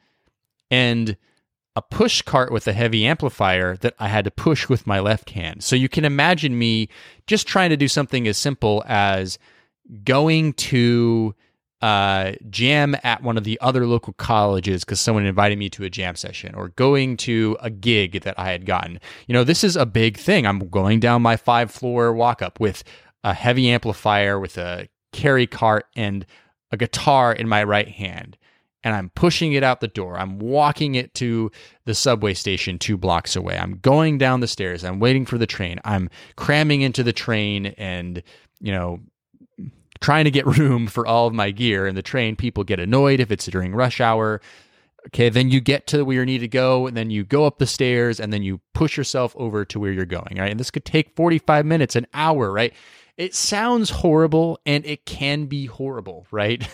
and 0.69 1.15
a 1.75 1.81
push 1.81 2.21
cart 2.21 2.51
with 2.51 2.67
a 2.67 2.73
heavy 2.73 3.05
amplifier 3.05 3.77
that 3.77 3.93
I 3.99 4.07
had 4.07 4.25
to 4.25 4.31
push 4.31 4.67
with 4.67 4.87
my 4.87 4.99
left 4.99 5.29
hand. 5.31 5.63
So 5.63 5.75
you 5.75 5.87
can 5.87 6.03
imagine 6.05 6.57
me 6.57 6.89
just 7.27 7.47
trying 7.47 7.69
to 7.69 7.77
do 7.77 7.87
something 7.87 8.27
as 8.27 8.37
simple 8.37 8.83
as 8.87 9.37
going 10.03 10.53
to 10.53 11.35
uh, 11.81 12.33
jam 12.49 12.95
at 13.03 13.23
one 13.23 13.37
of 13.37 13.45
the 13.45 13.59
other 13.61 13.87
local 13.87 14.13
colleges 14.13 14.83
because 14.83 14.99
someone 14.99 15.25
invited 15.25 15.57
me 15.57 15.69
to 15.69 15.83
a 15.85 15.89
jam 15.89 16.15
session 16.15 16.53
or 16.53 16.69
going 16.69 17.15
to 17.15 17.55
a 17.61 17.69
gig 17.69 18.21
that 18.21 18.37
I 18.37 18.51
had 18.51 18.65
gotten. 18.65 18.99
You 19.27 19.33
know, 19.33 19.43
this 19.43 19.63
is 19.63 19.75
a 19.75 19.85
big 19.85 20.17
thing. 20.17 20.45
I'm 20.45 20.67
going 20.69 20.99
down 20.99 21.21
my 21.21 21.37
five 21.37 21.71
floor 21.71 22.13
walk 22.13 22.41
up 22.41 22.59
with 22.59 22.83
a 23.23 23.33
heavy 23.33 23.69
amplifier 23.69 24.39
with 24.39 24.57
a 24.57 24.89
carry 25.13 25.47
cart 25.47 25.85
and 25.95 26.25
a 26.71 26.77
guitar 26.77 27.31
in 27.31 27.47
my 27.47 27.63
right 27.63 27.87
hand. 27.87 28.37
And 28.83 28.95
I'm 28.95 29.09
pushing 29.09 29.53
it 29.53 29.63
out 29.63 29.81
the 29.81 29.87
door. 29.89 30.17
I'm 30.17 30.39
walking 30.39 30.95
it 30.95 31.13
to 31.15 31.51
the 31.85 31.93
subway 31.93 32.33
station 32.33 32.79
two 32.79 32.97
blocks 32.97 33.35
away. 33.35 33.57
I'm 33.57 33.79
going 33.79 34.17
down 34.17 34.39
the 34.39 34.47
stairs. 34.47 34.85
I'm 34.85 34.99
waiting 34.99 35.25
for 35.25 35.37
the 35.37 35.47
train. 35.47 35.79
I'm 35.83 36.09
cramming 36.37 36.81
into 36.81 37.03
the 37.03 37.11
train 37.11 37.67
and, 37.77 38.23
you 38.61 38.71
know, 38.71 39.01
trying 40.01 40.25
to 40.25 40.31
get 40.31 40.45
room 40.57 40.87
for 40.87 41.05
all 41.05 41.27
of 41.27 41.33
my 41.33 41.51
gear 41.51 41.87
in 41.87 41.95
the 41.95 42.01
train. 42.01 42.35
People 42.35 42.63
get 42.63 42.79
annoyed 42.79 43.19
if 43.19 43.31
it's 43.31 43.45
during 43.47 43.73
rush 43.73 43.99
hour. 43.99 44.41
Okay, 45.07 45.29
then 45.29 45.49
you 45.49 45.61
get 45.61 45.87
to 45.87 46.03
where 46.03 46.17
you 46.17 46.25
need 46.25 46.39
to 46.39 46.47
go, 46.47 46.85
and 46.85 46.95
then 46.95 47.09
you 47.09 47.23
go 47.23 47.45
up 47.45 47.57
the 47.57 47.65
stairs, 47.65 48.19
and 48.19 48.33
then 48.33 48.43
you 48.43 48.59
push 48.73 48.97
yourself 48.97 49.33
over 49.37 49.63
to 49.63 49.79
where 49.79 49.93
you're 49.93 50.05
going, 50.05 50.35
right? 50.37 50.51
And 50.51 50.59
this 50.59 50.71
could 50.71 50.83
take 50.83 51.15
45 51.15 51.65
minutes, 51.65 51.95
an 51.95 52.05
hour, 52.13 52.51
right? 52.51 52.73
It 53.19 53.35
sounds 53.35 53.89
horrible, 53.89 54.61
and 54.65 54.85
it 54.85 55.03
can 55.03 55.47
be 55.47 55.65
horrible, 55.65 56.25
right? 56.31 56.65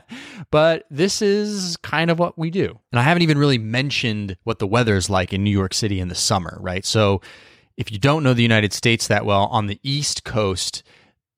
but 0.50 0.86
this 0.90 1.20
is 1.20 1.76
kind 1.76 2.10
of 2.10 2.18
what 2.18 2.38
we 2.38 2.48
do. 2.50 2.78
And 2.90 2.98
I 2.98 3.02
haven't 3.02 3.22
even 3.22 3.36
really 3.36 3.58
mentioned 3.58 4.38
what 4.44 4.60
the 4.60 4.66
weather 4.66 4.96
is 4.96 5.10
like 5.10 5.34
in 5.34 5.44
New 5.44 5.50
York 5.50 5.74
City 5.74 6.00
in 6.00 6.08
the 6.08 6.14
summer, 6.14 6.56
right? 6.58 6.86
So 6.86 7.20
if 7.76 7.92
you 7.92 7.98
don't 7.98 8.22
know 8.22 8.32
the 8.32 8.40
United 8.40 8.72
States 8.72 9.08
that 9.08 9.26
well, 9.26 9.44
on 9.48 9.66
the 9.66 9.78
East 9.82 10.24
Coast, 10.24 10.82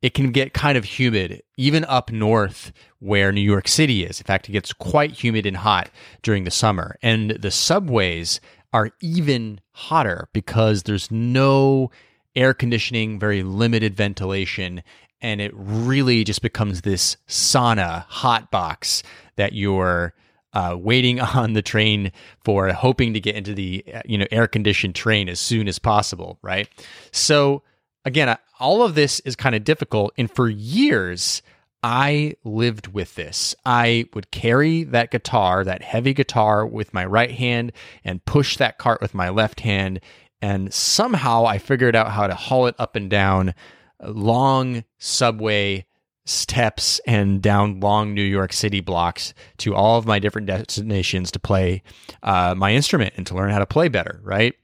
it 0.00 0.14
can 0.14 0.30
get 0.30 0.54
kind 0.54 0.78
of 0.78 0.84
humid, 0.84 1.42
even 1.56 1.84
up 1.86 2.12
north 2.12 2.70
where 3.00 3.32
New 3.32 3.40
York 3.40 3.66
City 3.66 4.04
is. 4.04 4.20
In 4.20 4.26
fact, 4.26 4.48
it 4.48 4.52
gets 4.52 4.72
quite 4.72 5.10
humid 5.10 5.44
and 5.44 5.56
hot 5.56 5.90
during 6.22 6.44
the 6.44 6.52
summer. 6.52 6.96
And 7.02 7.32
the 7.32 7.50
subways 7.50 8.40
are 8.72 8.92
even 9.00 9.60
hotter 9.72 10.28
because 10.32 10.84
there's 10.84 11.10
no 11.10 11.90
air 12.34 12.54
conditioning, 12.54 13.18
very 13.18 13.42
limited 13.42 13.94
ventilation, 13.94 14.82
and 15.20 15.40
it 15.40 15.52
really 15.54 16.24
just 16.24 16.42
becomes 16.42 16.82
this 16.82 17.16
sauna 17.28 18.04
hot 18.06 18.50
box 18.50 19.02
that 19.36 19.52
you're 19.52 20.14
uh, 20.52 20.76
waiting 20.78 21.20
on 21.34 21.52
the 21.52 21.62
train 21.62 22.12
for, 22.44 22.72
hoping 22.72 23.14
to 23.14 23.20
get 23.20 23.36
into 23.36 23.54
the 23.54 23.84
you 24.04 24.18
know 24.18 24.26
air 24.30 24.46
conditioned 24.46 24.94
train 24.94 25.28
as 25.28 25.40
soon 25.40 25.68
as 25.68 25.78
possible, 25.78 26.38
right? 26.42 26.68
So 27.10 27.62
again, 28.04 28.36
all 28.58 28.82
of 28.82 28.94
this 28.94 29.20
is 29.20 29.36
kind 29.36 29.54
of 29.54 29.64
difficult. 29.64 30.12
And 30.16 30.30
for 30.30 30.48
years, 30.48 31.42
I 31.82 32.36
lived 32.44 32.88
with 32.88 33.16
this. 33.16 33.54
I 33.64 34.06
would 34.14 34.30
carry 34.30 34.84
that 34.84 35.10
guitar, 35.10 35.64
that 35.64 35.82
heavy 35.82 36.14
guitar, 36.14 36.64
with 36.64 36.94
my 36.94 37.04
right 37.04 37.32
hand 37.32 37.72
and 38.04 38.24
push 38.24 38.56
that 38.58 38.78
cart 38.78 39.00
with 39.00 39.14
my 39.14 39.30
left 39.30 39.60
hand. 39.60 40.00
And 40.42 40.74
somehow 40.74 41.46
I 41.46 41.58
figured 41.58 41.96
out 41.96 42.10
how 42.10 42.26
to 42.26 42.34
haul 42.34 42.66
it 42.66 42.74
up 42.78 42.96
and 42.96 43.08
down 43.08 43.54
long 44.02 44.84
subway 44.98 45.86
steps 46.24 47.00
and 47.06 47.40
down 47.40 47.80
long 47.80 48.14
New 48.14 48.22
York 48.22 48.52
City 48.52 48.80
blocks 48.80 49.34
to 49.58 49.74
all 49.74 49.98
of 49.98 50.06
my 50.06 50.18
different 50.18 50.46
destinations 50.46 51.30
to 51.32 51.38
play 51.38 51.82
uh, 52.22 52.54
my 52.56 52.72
instrument 52.72 53.14
and 53.16 53.26
to 53.26 53.34
learn 53.34 53.50
how 53.50 53.58
to 53.58 53.66
play 53.66 53.88
better, 53.88 54.20
right? 54.22 54.54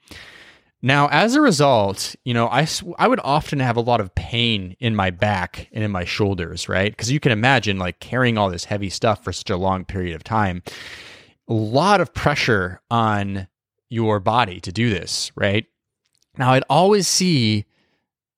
Now, 0.80 1.08
as 1.08 1.34
a 1.34 1.40
result, 1.40 2.14
you 2.24 2.32
know, 2.32 2.46
I, 2.48 2.68
I 2.98 3.08
would 3.08 3.20
often 3.24 3.58
have 3.58 3.76
a 3.76 3.80
lot 3.80 4.00
of 4.00 4.14
pain 4.14 4.76
in 4.78 4.94
my 4.94 5.10
back 5.10 5.68
and 5.72 5.82
in 5.82 5.90
my 5.90 6.04
shoulders, 6.04 6.68
right? 6.68 6.92
Because 6.92 7.10
you 7.10 7.18
can 7.18 7.32
imagine 7.32 7.78
like 7.78 7.98
carrying 7.98 8.38
all 8.38 8.48
this 8.48 8.64
heavy 8.64 8.88
stuff 8.88 9.24
for 9.24 9.32
such 9.32 9.50
a 9.50 9.56
long 9.56 9.84
period 9.84 10.14
of 10.14 10.22
time. 10.22 10.62
A 11.48 11.54
lot 11.54 12.00
of 12.00 12.14
pressure 12.14 12.80
on 12.90 13.48
your 13.88 14.20
body 14.20 14.60
to 14.60 14.72
do 14.72 14.90
this, 14.90 15.32
right? 15.34 15.66
Now, 16.36 16.52
I'd 16.52 16.64
always 16.68 17.08
see 17.08 17.64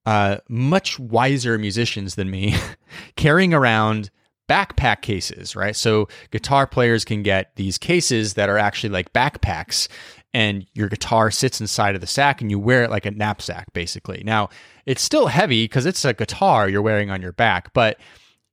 uh, 0.06 0.38
much 0.48 0.98
wiser 0.98 1.58
musicians 1.58 2.14
than 2.14 2.30
me 2.30 2.54
carrying 3.16 3.52
around 3.52 4.10
backpack 4.48 5.02
cases, 5.02 5.54
right? 5.54 5.76
So 5.76 6.08
guitar 6.30 6.66
players 6.66 7.04
can 7.04 7.22
get 7.22 7.54
these 7.56 7.78
cases 7.78 8.34
that 8.34 8.48
are 8.48 8.58
actually 8.58 8.90
like 8.90 9.12
backpacks 9.12 9.86
and 10.32 10.66
your 10.74 10.88
guitar 10.88 11.30
sits 11.30 11.60
inside 11.60 11.94
of 11.94 12.00
the 12.00 12.06
sack 12.06 12.40
and 12.40 12.50
you 12.50 12.58
wear 12.58 12.82
it 12.82 12.90
like 12.90 13.06
a 13.06 13.10
knapsack 13.12 13.72
basically. 13.72 14.22
Now, 14.24 14.48
it's 14.86 15.02
still 15.02 15.28
heavy 15.28 15.64
because 15.64 15.86
it's 15.86 16.04
a 16.04 16.14
guitar 16.14 16.68
you're 16.68 16.82
wearing 16.82 17.10
on 17.10 17.22
your 17.22 17.32
back, 17.32 17.72
but 17.72 18.00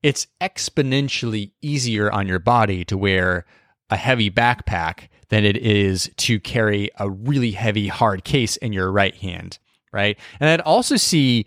it's 0.04 0.28
exponentially 0.42 1.52
easier 1.62 2.12
on 2.12 2.28
your 2.28 2.40
body 2.40 2.86
to 2.86 2.98
wear 2.98 3.46
a 3.90 3.98
heavy 3.98 4.30
backpack 4.30 5.08
than 5.30 5.44
it 5.44 5.58
is 5.58 6.10
to 6.18 6.40
carry 6.40 6.90
a 6.98 7.10
really 7.10 7.52
heavy 7.52 7.88
hard 7.88 8.24
case 8.24 8.58
in 8.58 8.74
your 8.74 8.92
right 8.92 9.16
hand, 9.16 9.60
right? 9.92 10.18
And 10.40 10.50
I'd 10.50 10.62
also 10.62 10.96
see 10.96 11.46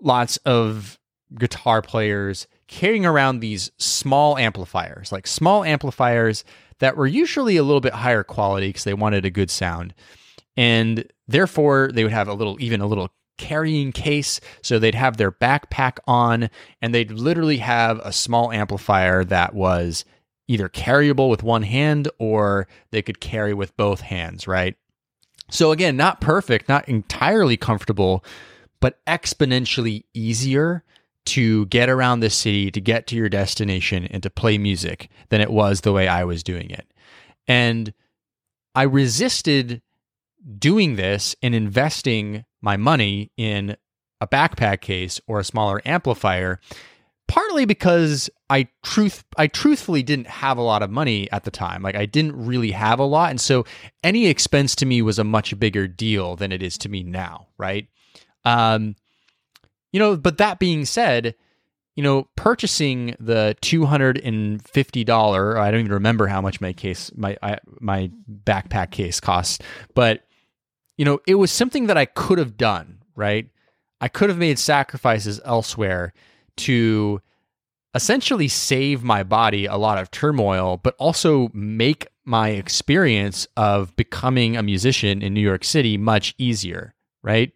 lots 0.00 0.36
of 0.38 0.98
guitar 1.38 1.82
players 1.82 2.46
carrying 2.66 3.06
around 3.06 3.40
these 3.40 3.70
small 3.78 4.36
amplifiers, 4.36 5.12
like 5.12 5.26
small 5.26 5.64
amplifiers 5.64 6.44
that 6.80 6.96
were 6.96 7.06
usually 7.06 7.56
a 7.56 7.62
little 7.62 7.80
bit 7.80 7.92
higher 7.92 8.24
quality 8.24 8.68
because 8.68 8.84
they 8.84 8.94
wanted 8.94 9.24
a 9.24 9.30
good 9.30 9.50
sound. 9.50 9.94
And 10.56 11.04
therefore, 11.28 11.90
they 11.92 12.04
would 12.04 12.12
have 12.12 12.28
a 12.28 12.34
little, 12.34 12.56
even 12.60 12.80
a 12.80 12.86
little 12.86 13.10
carrying 13.38 13.92
case. 13.92 14.40
So 14.62 14.78
they'd 14.78 14.94
have 14.94 15.16
their 15.16 15.32
backpack 15.32 15.98
on 16.06 16.50
and 16.80 16.94
they'd 16.94 17.10
literally 17.10 17.58
have 17.58 18.00
a 18.00 18.12
small 18.12 18.52
amplifier 18.52 19.24
that 19.24 19.54
was 19.54 20.04
either 20.48 20.68
carryable 20.68 21.30
with 21.30 21.42
one 21.42 21.62
hand 21.62 22.08
or 22.18 22.66
they 22.90 23.02
could 23.02 23.20
carry 23.20 23.54
with 23.54 23.76
both 23.76 24.00
hands, 24.00 24.46
right? 24.46 24.76
So 25.50 25.72
again, 25.72 25.96
not 25.96 26.20
perfect, 26.20 26.68
not 26.68 26.88
entirely 26.88 27.56
comfortable, 27.56 28.24
but 28.80 29.04
exponentially 29.06 30.04
easier 30.14 30.84
to 31.26 31.66
get 31.66 31.88
around 31.88 32.20
the 32.20 32.30
city, 32.30 32.70
to 32.70 32.80
get 32.80 33.06
to 33.06 33.16
your 33.16 33.28
destination, 33.28 34.06
and 34.06 34.22
to 34.22 34.30
play 34.30 34.58
music 34.58 35.08
than 35.30 35.40
it 35.40 35.50
was 35.50 35.80
the 35.80 35.92
way 35.92 36.06
I 36.06 36.24
was 36.24 36.42
doing 36.42 36.70
it. 36.70 36.86
And 37.48 37.94
I 38.74 38.82
resisted 38.82 39.80
doing 40.58 40.96
this 40.96 41.34
and 41.42 41.54
investing 41.54 42.44
my 42.60 42.76
money 42.76 43.30
in 43.36 43.76
a 44.20 44.26
backpack 44.26 44.80
case 44.80 45.20
or 45.26 45.40
a 45.40 45.44
smaller 45.44 45.80
amplifier 45.84 46.60
partly 47.26 47.64
because 47.64 48.28
I 48.50 48.68
truth 48.82 49.24
I 49.36 49.46
truthfully 49.46 50.02
didn't 50.02 50.26
have 50.26 50.58
a 50.58 50.62
lot 50.62 50.82
of 50.82 50.90
money 50.90 51.30
at 51.32 51.44
the 51.44 51.50
time. 51.50 51.82
Like 51.82 51.94
I 51.94 52.06
didn't 52.06 52.36
really 52.44 52.70
have 52.72 52.98
a 52.98 53.04
lot 53.04 53.30
and 53.30 53.40
so 53.40 53.64
any 54.02 54.26
expense 54.26 54.74
to 54.76 54.86
me 54.86 55.02
was 55.02 55.18
a 55.18 55.24
much 55.24 55.58
bigger 55.58 55.86
deal 55.88 56.36
than 56.36 56.52
it 56.52 56.62
is 56.62 56.78
to 56.78 56.88
me 56.88 57.02
now, 57.02 57.48
right? 57.58 57.88
Um 58.44 58.96
you 59.92 60.00
know, 60.00 60.16
but 60.16 60.38
that 60.38 60.58
being 60.58 60.84
said, 60.84 61.36
you 61.94 62.02
know, 62.02 62.28
purchasing 62.36 63.14
the 63.20 63.56
two 63.60 63.86
hundred 63.86 64.18
and 64.18 64.62
fifty 64.66 65.04
dollar, 65.04 65.56
I 65.56 65.70
don't 65.70 65.80
even 65.80 65.92
remember 65.92 66.26
how 66.26 66.40
much 66.40 66.60
my 66.60 66.72
case, 66.72 67.12
my 67.14 67.36
I, 67.42 67.58
my 67.80 68.10
backpack 68.44 68.90
case 68.90 69.20
costs, 69.20 69.60
but 69.94 70.24
you 70.98 71.04
know, 71.04 71.20
it 71.26 71.36
was 71.36 71.50
something 71.50 71.86
that 71.86 71.96
I 71.96 72.04
could 72.04 72.38
have 72.38 72.56
done. 72.56 73.02
Right, 73.16 73.48
I 74.00 74.08
could 74.08 74.28
have 74.28 74.38
made 74.38 74.58
sacrifices 74.58 75.40
elsewhere 75.44 76.12
to 76.56 77.20
essentially 77.94 78.48
save 78.48 79.04
my 79.04 79.22
body 79.22 79.66
a 79.66 79.76
lot 79.76 79.98
of 79.98 80.10
turmoil, 80.10 80.78
but 80.82 80.94
also 80.98 81.48
make 81.52 82.08
my 82.24 82.50
experience 82.50 83.46
of 83.56 83.94
becoming 83.96 84.56
a 84.56 84.62
musician 84.62 85.22
in 85.22 85.34
New 85.34 85.40
York 85.40 85.64
City 85.64 85.96
much 85.96 86.34
easier, 86.38 86.94
right? 87.22 87.52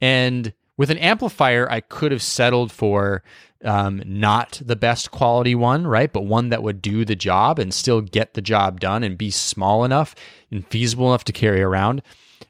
And 0.00 0.52
with 0.76 0.90
an 0.90 0.98
amplifier, 0.98 1.70
I 1.70 1.80
could 1.80 2.12
have 2.12 2.22
settled 2.22 2.70
for 2.70 3.22
um, 3.64 4.02
not 4.04 4.60
the 4.64 4.76
best 4.76 5.10
quality 5.10 5.54
one, 5.54 5.86
right? 5.86 6.12
But 6.12 6.26
one 6.26 6.50
that 6.50 6.62
would 6.62 6.80
do 6.80 7.04
the 7.04 7.16
job 7.16 7.58
and 7.58 7.74
still 7.74 8.00
get 8.00 8.34
the 8.34 8.42
job 8.42 8.80
done 8.80 9.02
and 9.02 9.18
be 9.18 9.30
small 9.30 9.84
enough 9.84 10.14
and 10.50 10.66
feasible 10.68 11.08
enough 11.08 11.24
to 11.24 11.32
carry 11.32 11.62
around. 11.62 12.02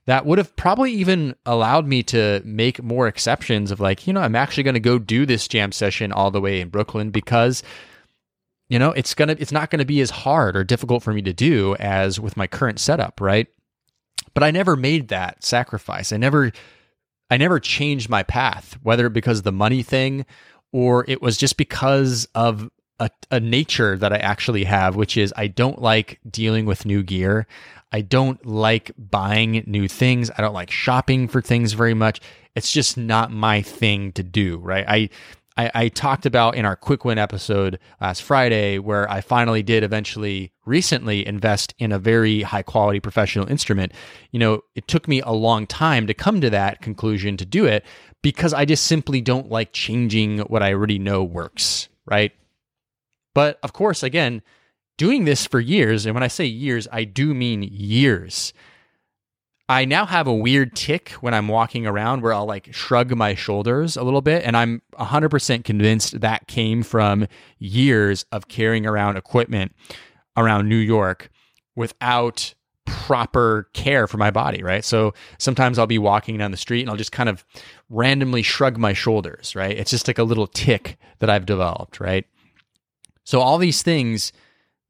That 0.07 0.27
would 0.27 0.39
have 0.39 0.57
probably 0.57 0.93
even 0.93 1.35
allowed 1.45 1.87
me 1.87 2.03
to 2.05 2.41
make 2.45 2.83
more 2.83 3.09
exceptions 3.09 3.71
of 3.71 3.81
like, 3.81 4.07
you 4.07 4.13
know, 4.13 4.21
I'm 4.21 4.37
actually 4.37 4.63
going 4.63 4.75
to 4.75 4.81
go 4.81 4.99
do 4.99 5.27
this 5.27 5.49
jam 5.49 5.73
session 5.73 6.13
all 6.13 6.31
the 6.31 6.41
way 6.41 6.61
in 6.61 6.69
Brooklyn 6.69 7.11
because 7.11 7.63
you 8.69 8.79
know, 8.79 8.93
it's 8.93 9.15
going 9.15 9.29
to 9.29 9.41
it's 9.41 9.53
not 9.53 9.71
going 9.71 9.79
to 9.79 9.87
be 9.87 10.01
as 10.01 10.11
hard 10.11 10.57
or 10.57 10.63
difficult 10.63 11.03
for 11.03 11.13
me 11.13 11.23
to 11.23 11.33
do 11.33 11.75
as 11.77 12.21
with 12.21 12.37
my 12.37 12.47
current 12.47 12.79
setup, 12.79 13.21
right? 13.21 13.47
But 14.35 14.45
I 14.45 14.51
never 14.51 14.77
made 14.77 15.09
that 15.09 15.43
sacrifice. 15.43 16.13
I 16.13 16.19
never 16.19 16.53
I 17.31 17.37
never 17.37 17.61
changed 17.61 18.09
my 18.09 18.23
path, 18.23 18.79
whether 18.83 19.09
because 19.09 19.39
of 19.39 19.45
the 19.45 19.53
money 19.53 19.83
thing 19.83 20.27
or 20.73 21.05
it 21.09 21.23
was 21.23 21.37
just 21.37 21.57
because 21.57 22.29
of 22.35 22.71
a, 23.01 23.11
a, 23.31 23.41
nature 23.41 23.97
that 23.97 24.13
I 24.13 24.17
actually 24.17 24.65
have, 24.65 24.97
which 24.97 25.17
is 25.17 25.33
I 25.37 25.47
don't 25.47 25.81
like 25.81 26.19
dealing 26.29 26.67
with 26.67 26.85
new 26.85 27.03
gear. 27.03 27.47
I 27.93 28.03
don't 28.03 28.45
like 28.45 28.91
buying 28.99 29.65
new 29.67 29.89
things. 29.89 30.31
I 30.37 30.43
don't 30.43 30.55
like 30.55 30.71
shopping 30.71 31.29
for 31.29 31.41
things 31.41 31.73
very 31.73 31.95
much. 31.95 32.21
It's 32.55 32.73
just 32.73 32.97
not 32.97 33.31
my 33.31 33.63
thing 33.63 34.13
to 34.13 34.23
do, 34.23 34.59
right? 34.59 34.85
I 34.87 35.11
I, 35.59 35.71
I, 35.75 35.89
talked 35.89 36.25
about 36.25 36.55
in 36.55 36.65
our 36.65 36.77
quick 36.77 37.05
win 37.05 37.19
episode 37.19 37.81
last 38.01 38.23
Friday, 38.23 38.79
where 38.79 39.11
I 39.11 39.21
finally 39.21 39.65
did 39.65 39.83
eventually 39.83 40.53
recently 40.65 41.27
invest 41.27 41.75
in 41.81 41.91
a 41.91 41.99
very 41.99 42.43
high 42.43 42.63
quality 42.63 43.01
professional 43.01 43.51
instrument. 43.51 43.93
You 44.31 44.39
know, 44.39 44.63
it 44.77 44.87
took 44.87 45.09
me 45.09 45.21
a 45.21 45.33
long 45.33 45.67
time 45.67 46.07
to 46.07 46.15
come 46.15 46.41
to 46.43 46.51
that 46.51 46.81
conclusion 46.81 47.37
to 47.39 47.45
do 47.45 47.67
it 47.67 47.85
because 48.23 48.55
I 48.55 48.65
just 48.65 48.85
simply 48.85 49.21
don't 49.21 49.51
like 49.51 49.73
changing 49.73 50.39
what 50.41 50.63
I 50.63 50.73
already 50.73 51.01
know 51.01 51.25
works, 51.25 51.89
right? 52.07 52.33
But 53.35 53.59
of 53.65 53.73
course, 53.73 54.05
again, 54.05 54.43
doing 54.99 55.25
this 55.25 55.47
for 55.47 55.61
years, 55.61 56.05
and 56.05 56.15
when 56.15 56.23
I 56.23 56.29
say 56.29 56.45
years, 56.45 56.87
I 56.93 57.05
do 57.05 57.33
mean 57.33 57.63
years. 57.63 58.53
I 59.71 59.85
now 59.85 60.07
have 60.07 60.27
a 60.27 60.35
weird 60.35 60.75
tic 60.75 61.11
when 61.21 61.35
I'm 61.35 61.49
walking 61.49 61.87
around 61.87 62.23
where 62.23 62.33
I'll 62.33 62.47
like 62.47 62.73
shrug 62.73 63.15
my 63.15 63.35
shoulders 63.35 63.97
a 63.97 64.03
little 64.03 64.23
bit. 64.23 64.43
And 64.45 64.57
I'm 64.57 64.81
100% 64.99 65.63
convinced 65.65 66.21
that 66.21 66.47
came 66.47 66.83
from 66.83 67.27
years 67.59 68.25
of 68.33 68.49
carrying 68.49 68.87
around 68.87 69.19
equipment 69.19 69.75
around 70.39 70.71
New 70.71 70.77
York 70.77 71.31
without 71.77 72.55
proper 72.87 73.69
care 73.75 74.07
for 74.07 74.17
my 74.17 74.31
body, 74.31 74.63
right? 74.63 74.83
So 74.83 75.13
sometimes 75.37 75.79
I'll 75.79 75.87
be 75.87 75.99
walking 75.99 76.39
down 76.39 76.51
the 76.51 76.57
street 76.57 76.81
and 76.81 76.89
I'll 76.89 76.97
just 76.97 77.13
kind 77.13 77.29
of 77.29 77.45
randomly 77.91 78.43
shrug 78.43 78.79
my 78.79 78.95
shoulders, 78.95 79.55
right? 79.55 79.77
It's 79.77 79.91
just 79.91 80.09
like 80.09 80.19
a 80.19 80.25
little 80.25 80.47
tic 80.47 80.97
that 81.19 81.29
I've 81.29 81.45
developed, 81.45 82.01
right? 82.01 82.25
So 83.25 83.41
all 83.41 83.59
these 83.59 83.83
things 83.83 84.33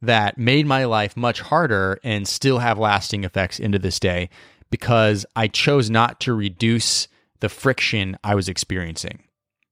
that 0.03 0.39
made 0.39 0.67
my 0.67 0.85
life 0.85 1.17
much 1.17 1.41
harder 1.41 1.99
and 2.05 2.27
still 2.29 2.59
have 2.59 2.79
lasting 2.79 3.25
effects 3.25 3.59
into 3.59 3.79
this 3.79 3.99
day 3.99 4.29
because 4.71 5.27
I 5.35 5.49
chose 5.49 5.91
not 5.91 6.21
to 6.21 6.35
reduce 6.35 7.09
the 7.41 7.49
friction 7.49 8.17
I 8.23 8.35
was 8.35 8.49
experiencing. 8.49 9.25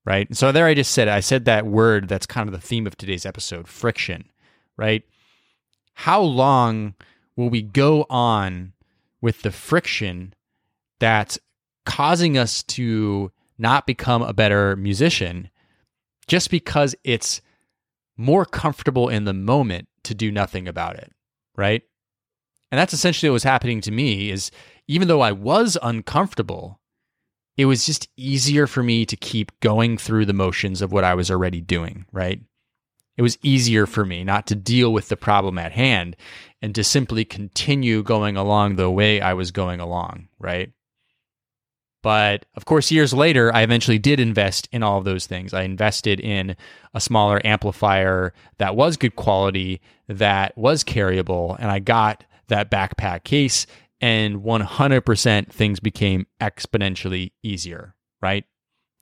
Right. 0.04 0.34
So 0.36 0.52
there 0.52 0.66
I 0.66 0.74
just 0.74 0.92
said, 0.92 1.08
I 1.08 1.20
said 1.20 1.46
that 1.46 1.66
word 1.66 2.08
that's 2.08 2.26
kind 2.26 2.48
of 2.48 2.52
the 2.52 2.64
theme 2.64 2.86
of 2.86 2.96
today's 2.96 3.26
episode 3.26 3.66
friction. 3.66 4.24
Right. 4.76 5.02
How 5.94 6.20
long 6.20 6.94
will 7.34 7.50
we 7.50 7.62
go 7.62 8.06
on 8.08 8.72
with 9.20 9.42
the 9.42 9.50
friction 9.50 10.34
that's 11.00 11.38
causing 11.84 12.38
us 12.38 12.62
to 12.64 13.32
not 13.58 13.86
become 13.86 14.22
a 14.22 14.32
better 14.32 14.76
musician 14.76 15.50
just 16.26 16.50
because 16.50 16.94
it's 17.02 17.40
more 18.16 18.44
comfortable 18.44 19.08
in 19.08 19.24
the 19.24 19.32
moment 19.32 19.88
to 20.06 20.14
do 20.14 20.32
nothing 20.32 20.66
about 20.66 20.96
it, 20.96 21.12
right? 21.56 21.82
And 22.70 22.78
that's 22.78 22.92
essentially 22.92 23.30
what 23.30 23.34
was 23.34 23.44
happening 23.44 23.80
to 23.82 23.92
me 23.92 24.30
is 24.30 24.50
even 24.88 25.08
though 25.08 25.20
I 25.20 25.32
was 25.32 25.78
uncomfortable, 25.82 26.80
it 27.56 27.66
was 27.66 27.86
just 27.86 28.08
easier 28.16 28.66
for 28.66 28.82
me 28.82 29.06
to 29.06 29.16
keep 29.16 29.58
going 29.60 29.96
through 29.96 30.26
the 30.26 30.32
motions 30.32 30.82
of 30.82 30.92
what 30.92 31.04
I 31.04 31.14
was 31.14 31.30
already 31.30 31.60
doing, 31.60 32.06
right? 32.12 32.40
It 33.16 33.22
was 33.22 33.38
easier 33.42 33.86
for 33.86 34.04
me 34.04 34.24
not 34.24 34.46
to 34.48 34.54
deal 34.54 34.92
with 34.92 35.08
the 35.08 35.16
problem 35.16 35.58
at 35.58 35.72
hand 35.72 36.16
and 36.60 36.74
to 36.74 36.84
simply 36.84 37.24
continue 37.24 38.02
going 38.02 38.36
along 38.36 38.76
the 38.76 38.90
way 38.90 39.20
I 39.20 39.32
was 39.32 39.50
going 39.52 39.80
along, 39.80 40.28
right? 40.38 40.72
But 42.06 42.46
of 42.54 42.66
course, 42.66 42.92
years 42.92 43.12
later, 43.12 43.52
I 43.52 43.62
eventually 43.62 43.98
did 43.98 44.20
invest 44.20 44.68
in 44.70 44.84
all 44.84 44.96
of 44.96 45.02
those 45.02 45.26
things. 45.26 45.52
I 45.52 45.62
invested 45.62 46.20
in 46.20 46.54
a 46.94 47.00
smaller 47.00 47.44
amplifier 47.44 48.32
that 48.58 48.76
was 48.76 48.96
good 48.96 49.16
quality, 49.16 49.80
that 50.06 50.56
was 50.56 50.84
carryable, 50.84 51.56
and 51.58 51.68
I 51.68 51.80
got 51.80 52.22
that 52.46 52.70
backpack 52.70 53.24
case 53.24 53.66
and 54.00 54.36
100% 54.36 55.50
things 55.50 55.80
became 55.80 56.28
exponentially 56.40 57.32
easier, 57.42 57.96
right? 58.22 58.44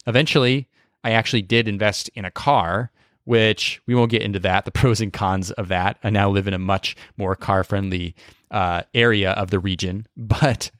Eventually, 0.07 0.71
I 1.05 1.11
actually 1.11 1.43
did 1.43 1.69
invest 1.69 2.09
in 2.14 2.25
a 2.25 2.31
car, 2.31 2.90
which 3.25 3.83
we 3.87 3.95
won't 3.95 4.12
get 4.12 4.23
into 4.23 4.38
that, 4.38 4.64
the 4.64 4.71
pros 4.71 5.03
and 5.03 5.12
cons 5.12 5.51
of 5.51 5.69
that. 5.69 5.99
I 6.03 6.09
now 6.09 6.31
live 6.31 6.49
in 6.49 6.55
a 6.55 6.59
much 6.59 6.97
more 7.19 7.37
car 7.37 7.64
friendly 7.64 8.14
uh, 8.51 8.85
area 8.95 9.33
of 9.33 9.51
the 9.51 9.59
region. 9.59 10.07
But, 10.17 10.71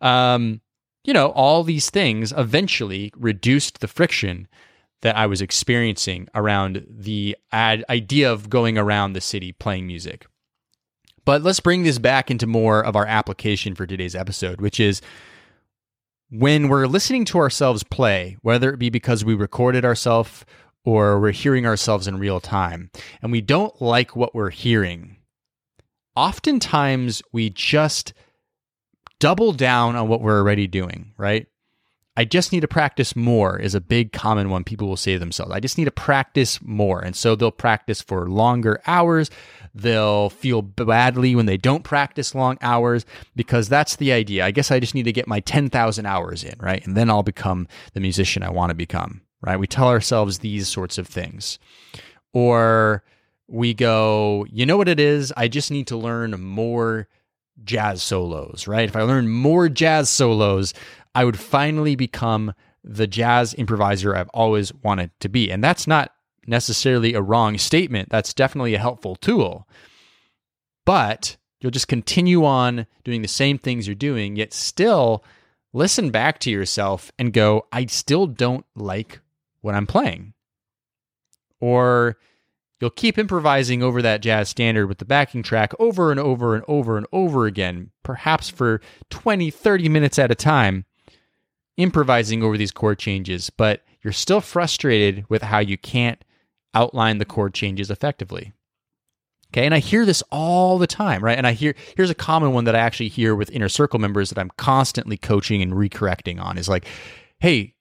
um, 0.00 0.62
you 1.04 1.12
know, 1.12 1.28
all 1.28 1.64
these 1.64 1.90
things 1.90 2.32
eventually 2.36 3.12
reduced 3.16 3.80
the 3.80 3.88
friction 3.88 4.48
that 5.02 5.16
I 5.16 5.26
was 5.26 5.40
experiencing 5.40 6.28
around 6.34 6.86
the 6.88 7.36
ad- 7.52 7.84
idea 7.88 8.30
of 8.30 8.50
going 8.50 8.76
around 8.76 9.12
the 9.12 9.20
city 9.20 9.52
playing 9.52 9.86
music. 9.86 10.26
But 11.24 11.42
let's 11.42 11.60
bring 11.60 11.82
this 11.82 11.98
back 11.98 12.30
into 12.30 12.46
more 12.46 12.84
of 12.84 12.96
our 12.96 13.06
application 13.06 13.74
for 13.74 13.86
today's 13.86 14.14
episode, 14.14 14.60
which 14.60 14.80
is 14.80 15.00
when 16.30 16.68
we're 16.68 16.86
listening 16.86 17.24
to 17.26 17.38
ourselves 17.38 17.82
play, 17.82 18.36
whether 18.42 18.72
it 18.72 18.78
be 18.78 18.90
because 18.90 19.24
we 19.24 19.34
recorded 19.34 19.84
ourselves 19.84 20.44
or 20.84 21.20
we're 21.20 21.32
hearing 21.32 21.66
ourselves 21.66 22.06
in 22.06 22.18
real 22.18 22.40
time, 22.40 22.90
and 23.20 23.32
we 23.32 23.40
don't 23.40 23.80
like 23.82 24.16
what 24.16 24.34
we're 24.34 24.50
hearing, 24.50 25.16
oftentimes 26.16 27.22
we 27.32 27.50
just 27.50 28.12
double 29.20 29.52
down 29.52 29.94
on 29.94 30.08
what 30.08 30.20
we're 30.20 30.38
already 30.38 30.66
doing, 30.66 31.12
right? 31.16 31.46
I 32.16 32.24
just 32.24 32.52
need 32.52 32.60
to 32.60 32.68
practice 32.68 33.14
more 33.14 33.58
is 33.58 33.74
a 33.74 33.80
big 33.80 34.12
common 34.12 34.50
one 34.50 34.64
people 34.64 34.88
will 34.88 34.96
say 34.96 35.12
to 35.12 35.18
themselves. 35.18 35.52
I 35.52 35.60
just 35.60 35.78
need 35.78 35.84
to 35.84 35.92
practice 35.92 36.60
more. 36.60 37.00
And 37.00 37.14
so 37.14 37.36
they'll 37.36 37.52
practice 37.52 38.02
for 38.02 38.28
longer 38.28 38.80
hours. 38.86 39.30
They'll 39.74 40.28
feel 40.28 40.60
badly 40.60 41.36
when 41.36 41.46
they 41.46 41.56
don't 41.56 41.84
practice 41.84 42.34
long 42.34 42.58
hours 42.60 43.06
because 43.36 43.68
that's 43.68 43.96
the 43.96 44.12
idea. 44.12 44.44
I 44.44 44.50
guess 44.50 44.72
I 44.72 44.80
just 44.80 44.94
need 44.94 45.04
to 45.04 45.12
get 45.12 45.28
my 45.28 45.40
10,000 45.40 46.04
hours 46.04 46.42
in, 46.42 46.56
right? 46.58 46.84
And 46.84 46.96
then 46.96 47.08
I'll 47.08 47.22
become 47.22 47.68
the 47.94 48.00
musician 48.00 48.42
I 48.42 48.50
want 48.50 48.70
to 48.70 48.74
become, 48.74 49.22
right? 49.40 49.58
We 49.58 49.68
tell 49.68 49.88
ourselves 49.88 50.40
these 50.40 50.66
sorts 50.68 50.98
of 50.98 51.06
things. 51.06 51.58
Or 52.32 53.04
we 53.46 53.72
go, 53.72 54.46
you 54.50 54.66
know 54.66 54.76
what 54.76 54.88
it 54.88 55.00
is? 55.00 55.32
I 55.36 55.48
just 55.48 55.70
need 55.70 55.86
to 55.86 55.96
learn 55.96 56.38
more 56.40 57.08
jazz 57.64 58.02
solos, 58.02 58.66
right? 58.66 58.88
If 58.88 58.96
I 58.96 59.02
learn 59.02 59.28
more 59.28 59.68
jazz 59.68 60.10
solos, 60.10 60.74
I 61.14 61.24
would 61.24 61.38
finally 61.38 61.96
become 61.96 62.52
the 62.82 63.06
jazz 63.06 63.54
improviser 63.54 64.14
I've 64.14 64.30
always 64.30 64.72
wanted 64.74 65.10
to 65.20 65.28
be. 65.28 65.50
And 65.50 65.62
that's 65.62 65.86
not 65.86 66.12
necessarily 66.46 67.14
a 67.14 67.22
wrong 67.22 67.58
statement. 67.58 68.08
That's 68.10 68.32
definitely 68.32 68.74
a 68.74 68.78
helpful 68.78 69.16
tool. 69.16 69.68
But 70.86 71.36
you'll 71.60 71.70
just 71.70 71.88
continue 71.88 72.44
on 72.44 72.86
doing 73.04 73.22
the 73.22 73.28
same 73.28 73.58
things 73.58 73.86
you're 73.86 73.94
doing, 73.94 74.36
yet 74.36 74.52
still 74.52 75.24
listen 75.72 76.10
back 76.10 76.38
to 76.40 76.50
yourself 76.50 77.12
and 77.18 77.32
go, 77.32 77.66
I 77.70 77.86
still 77.86 78.26
don't 78.26 78.64
like 78.74 79.20
what 79.60 79.74
I'm 79.74 79.86
playing. 79.86 80.32
Or 81.60 82.16
you'll 82.80 82.90
keep 82.90 83.18
improvising 83.18 83.82
over 83.82 84.00
that 84.02 84.22
jazz 84.22 84.48
standard 84.48 84.86
with 84.86 84.98
the 84.98 85.04
backing 85.04 85.42
track 85.42 85.72
over 85.78 86.10
and 86.10 86.18
over 86.18 86.54
and 86.54 86.64
over 86.66 86.96
and 86.96 87.06
over 87.12 87.46
again, 87.46 87.90
perhaps 88.02 88.48
for 88.48 88.80
20, 89.10 89.50
30 89.50 89.88
minutes 89.88 90.18
at 90.18 90.30
a 90.30 90.34
time, 90.34 90.86
improvising 91.76 92.42
over 92.42 92.56
these 92.56 92.72
chord 92.72 92.98
changes, 92.98 93.50
but 93.50 93.82
you're 94.02 94.12
still 94.12 94.40
frustrated 94.40 95.24
with 95.28 95.42
how 95.42 95.58
you 95.58 95.76
can't 95.76 96.24
outline 96.74 97.18
the 97.18 97.24
chord 97.24 97.54
changes 97.54 97.90
effectively. 97.90 98.52
Okay, 99.52 99.64
and 99.64 99.74
I 99.74 99.80
hear 99.80 100.06
this 100.06 100.22
all 100.30 100.78
the 100.78 100.86
time, 100.86 101.24
right? 101.24 101.36
And 101.36 101.46
I 101.46 101.52
hear 101.52 101.74
here's 101.96 102.10
a 102.10 102.14
common 102.14 102.52
one 102.52 102.64
that 102.64 102.76
I 102.76 102.78
actually 102.78 103.08
hear 103.08 103.34
with 103.34 103.50
inner 103.50 103.68
circle 103.68 103.98
members 103.98 104.30
that 104.30 104.38
I'm 104.38 104.52
constantly 104.56 105.16
coaching 105.16 105.60
and 105.60 105.72
recorrecting 105.72 106.40
on 106.40 106.56
is 106.56 106.68
like, 106.68 106.86
hey, 107.40 107.74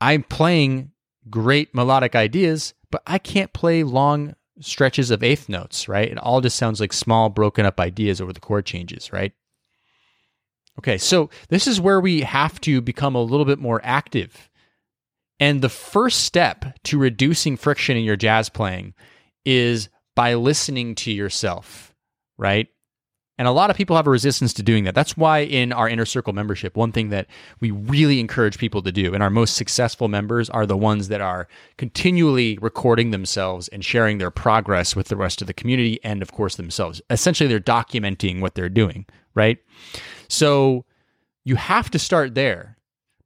I'm 0.00 0.24
playing 0.24 0.90
great 1.30 1.72
melodic 1.72 2.16
ideas, 2.16 2.74
but 2.94 3.02
I 3.08 3.18
can't 3.18 3.52
play 3.52 3.82
long 3.82 4.36
stretches 4.60 5.10
of 5.10 5.24
eighth 5.24 5.48
notes, 5.48 5.88
right? 5.88 6.12
It 6.12 6.16
all 6.16 6.40
just 6.40 6.56
sounds 6.56 6.78
like 6.78 6.92
small, 6.92 7.28
broken 7.28 7.66
up 7.66 7.80
ideas 7.80 8.20
over 8.20 8.32
the 8.32 8.38
chord 8.38 8.66
changes, 8.66 9.12
right? 9.12 9.32
Okay, 10.78 10.96
so 10.96 11.28
this 11.48 11.66
is 11.66 11.80
where 11.80 11.98
we 11.98 12.20
have 12.20 12.60
to 12.60 12.80
become 12.80 13.16
a 13.16 13.20
little 13.20 13.46
bit 13.46 13.58
more 13.58 13.80
active. 13.82 14.48
And 15.40 15.60
the 15.60 15.68
first 15.68 16.20
step 16.20 16.66
to 16.84 16.96
reducing 16.96 17.56
friction 17.56 17.96
in 17.96 18.04
your 18.04 18.14
jazz 18.14 18.48
playing 18.48 18.94
is 19.44 19.88
by 20.14 20.34
listening 20.34 20.94
to 20.94 21.10
yourself, 21.10 21.92
right? 22.38 22.68
And 23.36 23.48
a 23.48 23.52
lot 23.52 23.68
of 23.68 23.76
people 23.76 23.96
have 23.96 24.06
a 24.06 24.10
resistance 24.10 24.52
to 24.54 24.62
doing 24.62 24.84
that. 24.84 24.94
That's 24.94 25.16
why 25.16 25.40
in 25.40 25.72
our 25.72 25.88
inner 25.88 26.04
circle 26.04 26.32
membership, 26.32 26.76
one 26.76 26.92
thing 26.92 27.08
that 27.08 27.26
we 27.58 27.72
really 27.72 28.20
encourage 28.20 28.58
people 28.58 28.80
to 28.82 28.92
do, 28.92 29.12
and 29.12 29.22
our 29.22 29.30
most 29.30 29.56
successful 29.56 30.06
members 30.06 30.48
are 30.50 30.66
the 30.66 30.76
ones 30.76 31.08
that 31.08 31.20
are 31.20 31.48
continually 31.76 32.58
recording 32.62 33.10
themselves 33.10 33.66
and 33.68 33.84
sharing 33.84 34.18
their 34.18 34.30
progress 34.30 34.94
with 34.94 35.08
the 35.08 35.16
rest 35.16 35.40
of 35.40 35.48
the 35.48 35.54
community 35.54 35.98
and, 36.04 36.22
of 36.22 36.30
course, 36.30 36.54
themselves. 36.54 37.02
Essentially, 37.10 37.48
they're 37.48 37.58
documenting 37.58 38.40
what 38.40 38.54
they're 38.54 38.68
doing, 38.68 39.04
right? 39.34 39.58
So 40.28 40.84
you 41.42 41.56
have 41.56 41.90
to 41.90 41.98
start 41.98 42.34
there 42.34 42.78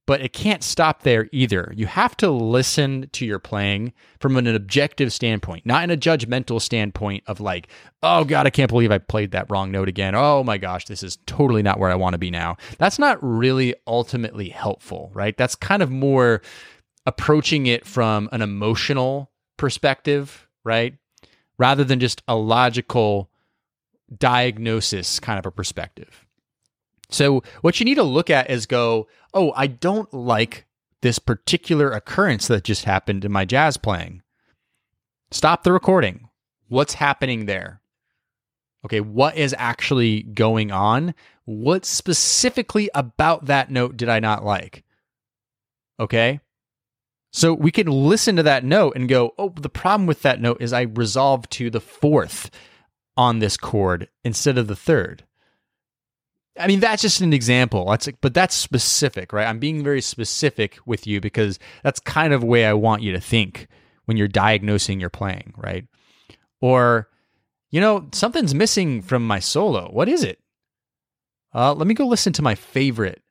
but 0.09 0.23
it 0.23 0.33
can't 0.33 0.65
stop 0.65 1.03
there 1.03 1.29
either. 1.33 1.71
You 1.77 1.85
have 1.85 2.17
to 2.17 2.31
listen 2.31 3.11
to 3.13 3.27
your 3.27 3.39
playing 3.39 3.93
from 4.21 4.39
an 4.39 4.47
objective 4.47 5.13
standpoint, 5.13 5.67
not 5.67 5.85
in 5.85 5.91
a 5.91 5.99
judgmental 5.99 6.63
standpoint 6.63 7.25
of 7.27 7.41
like, 7.41 7.69
oh 8.03 8.25
God, 8.25 8.47
I 8.47 8.51
can't 8.51 8.71
believe 8.71 8.91
I 8.91 8.97
played 8.97 9.33
that 9.33 9.51
wrong 9.51 9.71
note 9.71 9.87
again. 9.87 10.15
Oh 10.15 10.43
my 10.43 10.57
gosh, 10.57 10.87
this 10.87 11.03
is 11.03 11.19
totally 11.27 11.63
not 11.63 11.79
where 11.79 11.91
I 11.91 11.95
want 11.95 12.15
to 12.15 12.19
be 12.19 12.31
now. 12.31 12.57
That's 12.79 12.99
not 12.99 13.19
really 13.21 13.75
ultimately 13.87 14.49
helpful, 14.49 15.11
right? 15.13 15.37
That's 15.37 15.55
kind 15.55 15.83
of 15.83 15.91
more 15.91 16.41
approaching 17.05 17.67
it 17.67 17.85
from 17.85 18.31
an 18.33 18.41
emotional 18.41 19.31
perspective, 19.59 20.49
right? 20.65 20.95
Rather 21.59 21.85
than 21.85 22.01
just 22.01 22.23
a 22.27 22.35
logical 22.35 23.29
diagnosis 24.17 25.21
kind 25.21 25.39
of 25.39 25.45
a 25.45 25.51
perspective. 25.51 26.25
So, 27.11 27.43
what 27.63 27.81
you 27.81 27.85
need 27.85 27.95
to 27.95 28.03
look 28.03 28.29
at 28.29 28.51
is 28.51 28.67
go, 28.67 29.09
oh, 29.33 29.53
I 29.57 29.67
don't 29.67 30.13
like 30.13 30.67
this 31.01 31.19
particular 31.19 31.91
occurrence 31.91 32.49
that 32.49 32.65
just 32.65 32.85
happened 32.85 33.25
in 33.25 33.33
my 33.33 33.45
jazz 33.45 33.77
playing. 33.77 34.23
Stop 35.31 35.63
the 35.63 35.73
recording. 35.73 36.29
What's 36.69 36.95
happening 36.95 37.47
there? 37.47 37.81
Okay, 38.85 39.01
what 39.01 39.37
is 39.37 39.55
actually 39.59 40.23
going 40.23 40.71
on? 40.71 41.15
What 41.45 41.85
specifically 41.85 42.91
about 42.95 43.47
that 43.47 43.71
note 43.71 43.97
did 43.97 44.09
I 44.09 44.21
not 44.21 44.45
like? 44.45 44.85
Okay. 45.99 46.41
So 47.33 47.53
we 47.53 47.71
can 47.71 47.87
listen 47.87 48.37
to 48.37 48.43
that 48.45 48.65
note 48.65 48.95
and 48.97 49.09
go, 49.09 49.35
oh, 49.39 49.53
the 49.55 49.69
problem 49.69 50.07
with 50.07 50.23
that 50.23 50.41
note 50.41 50.59
is 50.61 50.73
I 50.73 50.83
resolved 50.83 51.51
to 51.53 51.71
the 51.71 51.81
fourth 51.81 52.51
on 53.17 53.39
this 53.39 53.57
chord 53.57 54.09
instead 54.25 54.57
of 54.57 54.69
the 54.69 54.77
third. 54.77 55.25
I 56.59 56.67
mean, 56.67 56.81
that's 56.81 57.03
just 57.03 57.21
an 57.21 57.33
example. 57.33 57.87
That's 57.91 58.07
like, 58.07 58.21
but 58.21 58.35
that's 58.35 58.55
specific, 58.55 59.33
right? 59.33 59.47
I'm 59.47 59.59
being 59.59 59.85
very 59.85 60.01
specific 60.01 60.79
with 60.87 61.07
you 61.07 61.21
because 61.21 61.59
that's 61.83 62.01
kind 62.01 62.33
of 62.33 62.41
the 62.41 62.47
way 62.47 62.67
I 62.67 62.73
want 62.73 63.03
you 63.03 63.13
to 63.13 63.21
think 63.21 63.69
when 64.07 64.17
you're 64.17 64.29
diagnosing 64.29 65.01
your 65.01 65.11
playing, 65.11 65.55
right? 65.57 65.87
Or, 66.61 67.09
you 67.71 67.81
know, 67.81 68.09
something's 68.13 68.55
missing 68.55 69.03
from 69.03 69.27
my 69.27 69.39
solo. 69.39 69.91
What 69.91 70.09
is 70.09 70.25
it? 70.25 70.41
Uh, 71.55 71.75
let 71.75 71.87
me 71.87 71.95
go 71.95 72.07
listen 72.07 72.33
to 72.35 72.43
my 72.43 72.55
favorite 72.55 73.23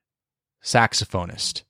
saxophonist. 0.63 1.63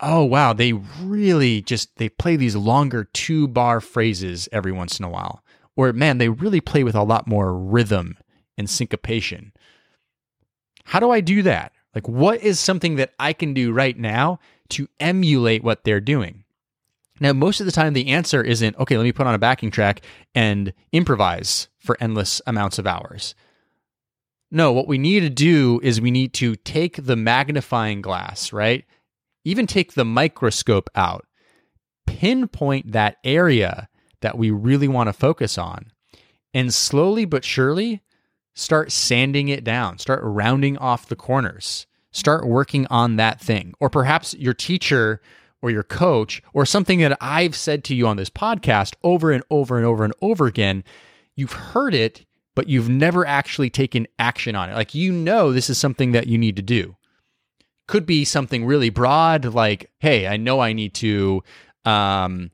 Oh 0.00 0.24
wow, 0.24 0.52
they 0.54 0.72
really 0.72 1.60
just 1.60 1.96
they 1.96 2.08
play 2.08 2.36
these 2.36 2.56
longer 2.56 3.04
two 3.04 3.46
bar 3.46 3.80
phrases 3.80 4.48
every 4.50 4.72
once 4.72 4.98
in 4.98 5.04
a 5.04 5.10
while. 5.10 5.44
Or 5.76 5.92
man, 5.92 6.18
they 6.18 6.28
really 6.28 6.60
play 6.60 6.84
with 6.84 6.94
a 6.94 7.02
lot 7.02 7.26
more 7.26 7.54
rhythm 7.54 8.16
and 8.56 8.68
syncopation. 8.68 9.52
How 10.90 10.98
do 10.98 11.12
I 11.12 11.20
do 11.20 11.42
that? 11.42 11.70
Like, 11.94 12.08
what 12.08 12.42
is 12.42 12.58
something 12.58 12.96
that 12.96 13.12
I 13.16 13.32
can 13.32 13.54
do 13.54 13.70
right 13.70 13.96
now 13.96 14.40
to 14.70 14.88
emulate 14.98 15.62
what 15.62 15.84
they're 15.84 16.00
doing? 16.00 16.42
Now, 17.20 17.32
most 17.32 17.60
of 17.60 17.66
the 17.66 17.70
time, 17.70 17.92
the 17.92 18.08
answer 18.08 18.42
isn't, 18.42 18.76
okay, 18.76 18.96
let 18.96 19.04
me 19.04 19.12
put 19.12 19.28
on 19.28 19.34
a 19.34 19.38
backing 19.38 19.70
track 19.70 20.00
and 20.34 20.72
improvise 20.90 21.68
for 21.78 21.96
endless 22.00 22.42
amounts 22.44 22.80
of 22.80 22.88
hours. 22.88 23.36
No, 24.50 24.72
what 24.72 24.88
we 24.88 24.98
need 24.98 25.20
to 25.20 25.30
do 25.30 25.78
is 25.84 26.00
we 26.00 26.10
need 26.10 26.34
to 26.34 26.56
take 26.56 26.96
the 27.06 27.14
magnifying 27.14 28.02
glass, 28.02 28.52
right? 28.52 28.84
Even 29.44 29.68
take 29.68 29.94
the 29.94 30.04
microscope 30.04 30.90
out, 30.96 31.24
pinpoint 32.04 32.90
that 32.90 33.18
area 33.22 33.88
that 34.22 34.36
we 34.36 34.50
really 34.50 34.88
want 34.88 35.06
to 35.06 35.12
focus 35.12 35.56
on, 35.56 35.92
and 36.52 36.74
slowly 36.74 37.26
but 37.26 37.44
surely 37.44 38.02
start 38.54 38.92
sanding 38.92 39.48
it 39.48 39.64
down, 39.64 39.98
start 39.98 40.20
rounding 40.22 40.76
off 40.78 41.08
the 41.08 41.16
corners, 41.16 41.86
start 42.10 42.46
working 42.46 42.86
on 42.88 43.16
that 43.16 43.40
thing. 43.40 43.74
Or 43.80 43.88
perhaps 43.90 44.34
your 44.34 44.54
teacher 44.54 45.20
or 45.62 45.70
your 45.70 45.82
coach 45.82 46.42
or 46.52 46.64
something 46.64 47.00
that 47.00 47.16
I've 47.20 47.54
said 47.54 47.84
to 47.84 47.94
you 47.94 48.06
on 48.06 48.16
this 48.16 48.30
podcast 48.30 48.94
over 49.02 49.30
and 49.30 49.44
over 49.50 49.76
and 49.76 49.86
over 49.86 50.04
and 50.04 50.14
over 50.20 50.46
again, 50.46 50.84
you've 51.36 51.52
heard 51.52 51.94
it, 51.94 52.24
but 52.54 52.68
you've 52.68 52.88
never 52.88 53.26
actually 53.26 53.70
taken 53.70 54.06
action 54.18 54.56
on 54.56 54.70
it. 54.70 54.74
Like 54.74 54.94
you 54.94 55.12
know 55.12 55.52
this 55.52 55.70
is 55.70 55.78
something 55.78 56.12
that 56.12 56.26
you 56.26 56.38
need 56.38 56.56
to 56.56 56.62
do. 56.62 56.96
Could 57.86 58.06
be 58.06 58.24
something 58.24 58.64
really 58.64 58.90
broad 58.90 59.44
like, 59.46 59.90
hey, 59.98 60.26
I 60.26 60.36
know 60.36 60.60
I 60.60 60.72
need 60.72 60.94
to 60.94 61.42
um 61.84 62.50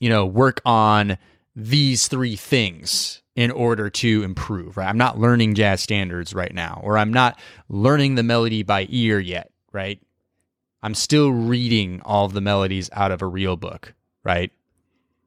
you 0.00 0.08
know, 0.08 0.26
work 0.26 0.60
on 0.64 1.18
these 1.54 2.08
three 2.08 2.34
things 2.36 3.22
in 3.40 3.50
order 3.50 3.88
to 3.88 4.22
improve, 4.22 4.76
right? 4.76 4.86
I'm 4.86 4.98
not 4.98 5.18
learning 5.18 5.54
jazz 5.54 5.80
standards 5.80 6.34
right 6.34 6.52
now, 6.52 6.78
or 6.84 6.98
I'm 6.98 7.10
not 7.10 7.40
learning 7.70 8.16
the 8.16 8.22
melody 8.22 8.62
by 8.62 8.86
ear 8.90 9.18
yet, 9.18 9.50
right? 9.72 9.98
I'm 10.82 10.94
still 10.94 11.30
reading 11.30 12.02
all 12.04 12.26
of 12.26 12.34
the 12.34 12.42
melodies 12.42 12.90
out 12.92 13.12
of 13.12 13.22
a 13.22 13.26
real 13.26 13.56
book, 13.56 13.94
right? 14.24 14.52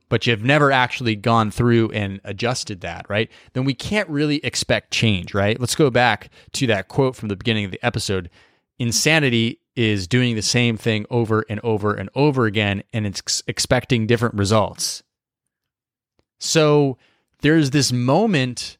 But 0.10 0.28
you've 0.28 0.43
never 0.43 0.71
actually 0.71 1.15
gone 1.15 1.49
through 1.49 1.89
and 1.89 2.21
adjusted 2.23 2.82
that, 2.82 3.10
right? 3.10 3.32
Then 3.54 3.65
we 3.65 3.73
can't 3.73 4.08
really 4.10 4.38
expect 4.45 4.91
change, 4.91 5.34
right? 5.34 5.60
Let's 5.60 5.73
go 5.73 5.89
back 5.89 6.30
to 6.52 6.67
that 6.67 6.89
quote 6.89 7.15
from 7.15 7.30
the 7.30 7.36
beginning 7.36 7.65
of 7.65 7.71
the 7.71 7.84
episode. 7.84 8.30
Insanity 8.78 9.60
is 9.76 10.08
doing 10.08 10.36
the 10.36 10.43
same 10.43 10.78
thing 10.78 11.08
over 11.10 11.45
and 11.49 11.60
over 11.63 11.95
and 11.95 12.12
over 12.13 12.45
again, 12.45 12.84
and 12.93 13.08
it's 13.08 13.41
expecting 13.47 14.06
different 14.06 14.36
results. 14.36 15.02
So, 16.38 16.99
there's 17.43 17.69
this 17.69 17.91
moment 17.91 18.77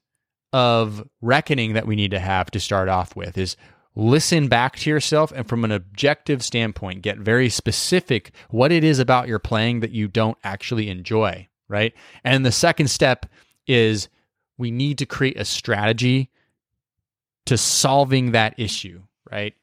of 0.52 1.08
reckoning 1.22 1.74
that 1.74 1.86
we 1.86 1.96
need 1.96 2.12
to 2.12 2.20
have 2.20 2.50
to 2.52 2.60
start 2.60 2.90
off 2.90 3.16
with 3.16 3.38
is 3.38 3.56
listen 3.96 4.48
back 4.48 4.78
to 4.78 4.90
yourself 4.90 5.32
and 5.36 5.48
from 5.48 5.64
an 5.64 5.72
objective 5.72 6.44
standpoint 6.44 7.02
get 7.02 7.18
very 7.18 7.50
specific 7.50 8.32
what 8.50 8.72
it 8.72 8.84
is 8.84 8.98
about 9.00 9.28
your 9.28 9.40
playing 9.40 9.82
that 9.82 9.92
you 9.92 10.08
don't 10.08 10.38
actually 10.44 10.90
enjoy 10.90 11.48
right? 11.70 11.94
And 12.24 12.46
the 12.46 12.52
second 12.52 12.88
step 12.88 13.26
is 13.68 14.10
we 14.58 14.70
need 14.70 15.00
to 15.00 15.06
create 15.06 15.40
a 15.40 15.46
strategy 15.46 16.30
to 17.46 17.58
solving 17.58 18.32
that 18.32 18.54
issue 18.58 19.02
right? 19.32 19.54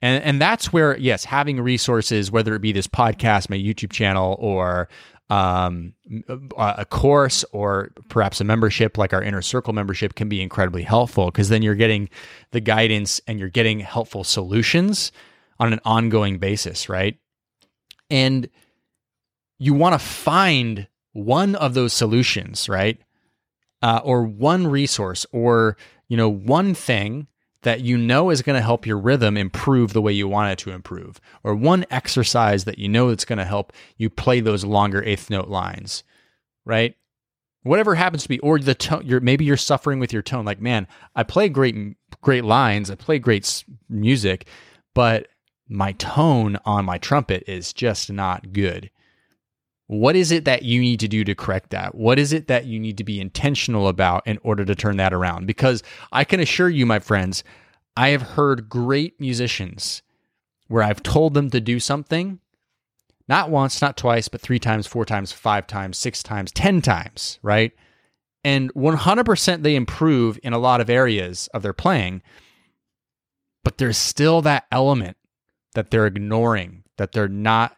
And 0.00 0.22
and 0.24 0.40
that's 0.40 0.72
where 0.72 0.96
yes 0.96 1.24
having 1.24 1.60
resources 1.60 2.30
whether 2.30 2.54
it 2.54 2.62
be 2.62 2.72
this 2.72 2.86
podcast 2.86 3.50
my 3.50 3.56
youtube 3.56 3.90
channel 3.90 4.36
or 4.38 4.88
um, 5.30 5.92
a 6.56 6.86
course 6.86 7.44
or 7.52 7.90
perhaps 8.08 8.40
a 8.40 8.44
membership 8.44 8.96
like 8.96 9.12
our 9.12 9.22
inner 9.22 9.42
circle 9.42 9.74
membership 9.74 10.14
can 10.14 10.28
be 10.28 10.40
incredibly 10.40 10.82
helpful 10.82 11.26
because 11.26 11.50
then 11.50 11.60
you're 11.60 11.74
getting 11.74 12.08
the 12.52 12.60
guidance 12.60 13.20
and 13.26 13.38
you're 13.38 13.50
getting 13.50 13.80
helpful 13.80 14.24
solutions 14.24 15.12
on 15.58 15.72
an 15.72 15.80
ongoing 15.84 16.38
basis, 16.38 16.88
right? 16.88 17.18
And 18.08 18.48
you 19.58 19.74
want 19.74 19.94
to 19.94 19.98
find 19.98 20.88
one 21.12 21.54
of 21.56 21.74
those 21.74 21.92
solutions, 21.92 22.68
right? 22.68 22.98
Uh, 23.82 24.00
or 24.02 24.24
one 24.24 24.66
resource 24.66 25.26
or 25.30 25.76
you 26.08 26.16
know 26.16 26.28
one 26.28 26.74
thing 26.74 27.28
that 27.62 27.80
you 27.80 27.98
know 27.98 28.30
is 28.30 28.42
going 28.42 28.56
to 28.56 28.62
help 28.62 28.86
your 28.86 28.98
rhythm 28.98 29.36
improve 29.36 29.92
the 29.92 30.02
way 30.02 30.12
you 30.12 30.28
want 30.28 30.52
it 30.52 30.58
to 30.60 30.70
improve, 30.70 31.20
or 31.42 31.54
one 31.54 31.84
exercise 31.90 32.64
that 32.64 32.78
you 32.78 32.88
know 32.88 33.08
that's 33.08 33.24
going 33.24 33.38
to 33.38 33.44
help 33.44 33.72
you 33.96 34.08
play 34.08 34.40
those 34.40 34.64
longer 34.64 35.02
eighth 35.04 35.28
note 35.30 35.48
lines, 35.48 36.04
right? 36.64 36.94
Whatever 37.62 37.96
happens 37.96 38.22
to 38.22 38.28
be, 38.28 38.38
or 38.38 38.58
the 38.58 38.74
tone, 38.74 39.02
you're 39.04 39.20
maybe 39.20 39.44
you're 39.44 39.56
suffering 39.56 39.98
with 39.98 40.12
your 40.12 40.22
tone. 40.22 40.44
Like, 40.44 40.60
man, 40.60 40.86
I 41.16 41.24
play 41.24 41.48
great, 41.48 41.76
great 42.22 42.44
lines, 42.44 42.90
I 42.90 42.94
play 42.94 43.18
great 43.18 43.64
music, 43.88 44.46
but 44.94 45.28
my 45.68 45.92
tone 45.92 46.58
on 46.64 46.84
my 46.84 46.98
trumpet 46.98 47.44
is 47.46 47.72
just 47.72 48.10
not 48.10 48.52
good. 48.52 48.90
What 49.88 50.16
is 50.16 50.30
it 50.30 50.44
that 50.44 50.62
you 50.62 50.80
need 50.82 51.00
to 51.00 51.08
do 51.08 51.24
to 51.24 51.34
correct 51.34 51.70
that? 51.70 51.94
What 51.94 52.18
is 52.18 52.34
it 52.34 52.46
that 52.48 52.66
you 52.66 52.78
need 52.78 52.98
to 52.98 53.04
be 53.04 53.20
intentional 53.20 53.88
about 53.88 54.26
in 54.26 54.38
order 54.42 54.64
to 54.66 54.74
turn 54.74 54.98
that 54.98 55.14
around? 55.14 55.46
Because 55.46 55.82
I 56.12 56.24
can 56.24 56.40
assure 56.40 56.68
you, 56.68 56.84
my 56.84 56.98
friends, 56.98 57.42
I 57.96 58.10
have 58.10 58.20
heard 58.20 58.68
great 58.68 59.18
musicians 59.18 60.02
where 60.68 60.82
I've 60.82 61.02
told 61.02 61.32
them 61.32 61.48
to 61.50 61.60
do 61.60 61.80
something, 61.80 62.38
Not 63.28 63.48
once, 63.50 63.80
not 63.80 63.96
twice, 63.96 64.28
but 64.28 64.42
three 64.42 64.58
times, 64.58 64.86
four 64.86 65.06
times, 65.06 65.32
five 65.32 65.66
times, 65.66 65.96
six 65.96 66.22
times, 66.22 66.52
10 66.52 66.82
times, 66.82 67.38
right? 67.42 67.72
And 68.44 68.72
100% 68.74 69.62
they 69.62 69.74
improve 69.74 70.38
in 70.42 70.52
a 70.52 70.58
lot 70.58 70.82
of 70.82 70.90
areas 70.90 71.48
of 71.54 71.62
their 71.62 71.72
playing, 71.72 72.22
but 73.64 73.78
there's 73.78 73.98
still 73.98 74.42
that 74.42 74.66
element 74.70 75.16
that 75.74 75.90
they're 75.90 76.06
ignoring, 76.06 76.84
that 76.98 77.12
they're 77.12 77.26
not 77.26 77.77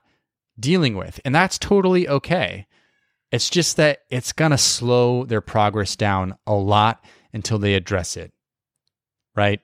dealing 0.61 0.97
with. 0.97 1.21
And 1.25 1.35
that's 1.35 1.59
totally 1.59 2.09
okay. 2.09 2.67
It's 3.33 3.51
just 3.51 3.77
that 3.77 4.01
it's 4.11 4.33
going 4.33 4.51
to 4.51 4.59
slow 4.59 5.25
their 5.25 5.41
progress 5.41 5.97
down 5.97 6.37
a 6.47 6.55
lot 6.55 7.05
until 7.33 7.59
they 7.59 7.75
address 7.75 8.17
it, 8.17 8.33
right? 9.37 9.61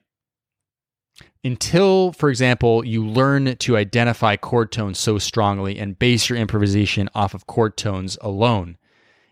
Until, 1.43 2.13
for 2.13 2.29
example, 2.29 2.85
you 2.85 3.07
learn 3.07 3.57
to 3.57 3.77
identify 3.77 4.37
chord 4.37 4.73
tones 4.73 4.99
so 4.99 5.19
strongly 5.19 5.79
and 5.79 5.99
base 5.99 6.29
your 6.29 6.39
improvisation 6.39 7.09
off 7.15 7.35
of 7.35 7.47
chord 7.47 7.77
tones 7.77 8.19
alone. 8.21 8.79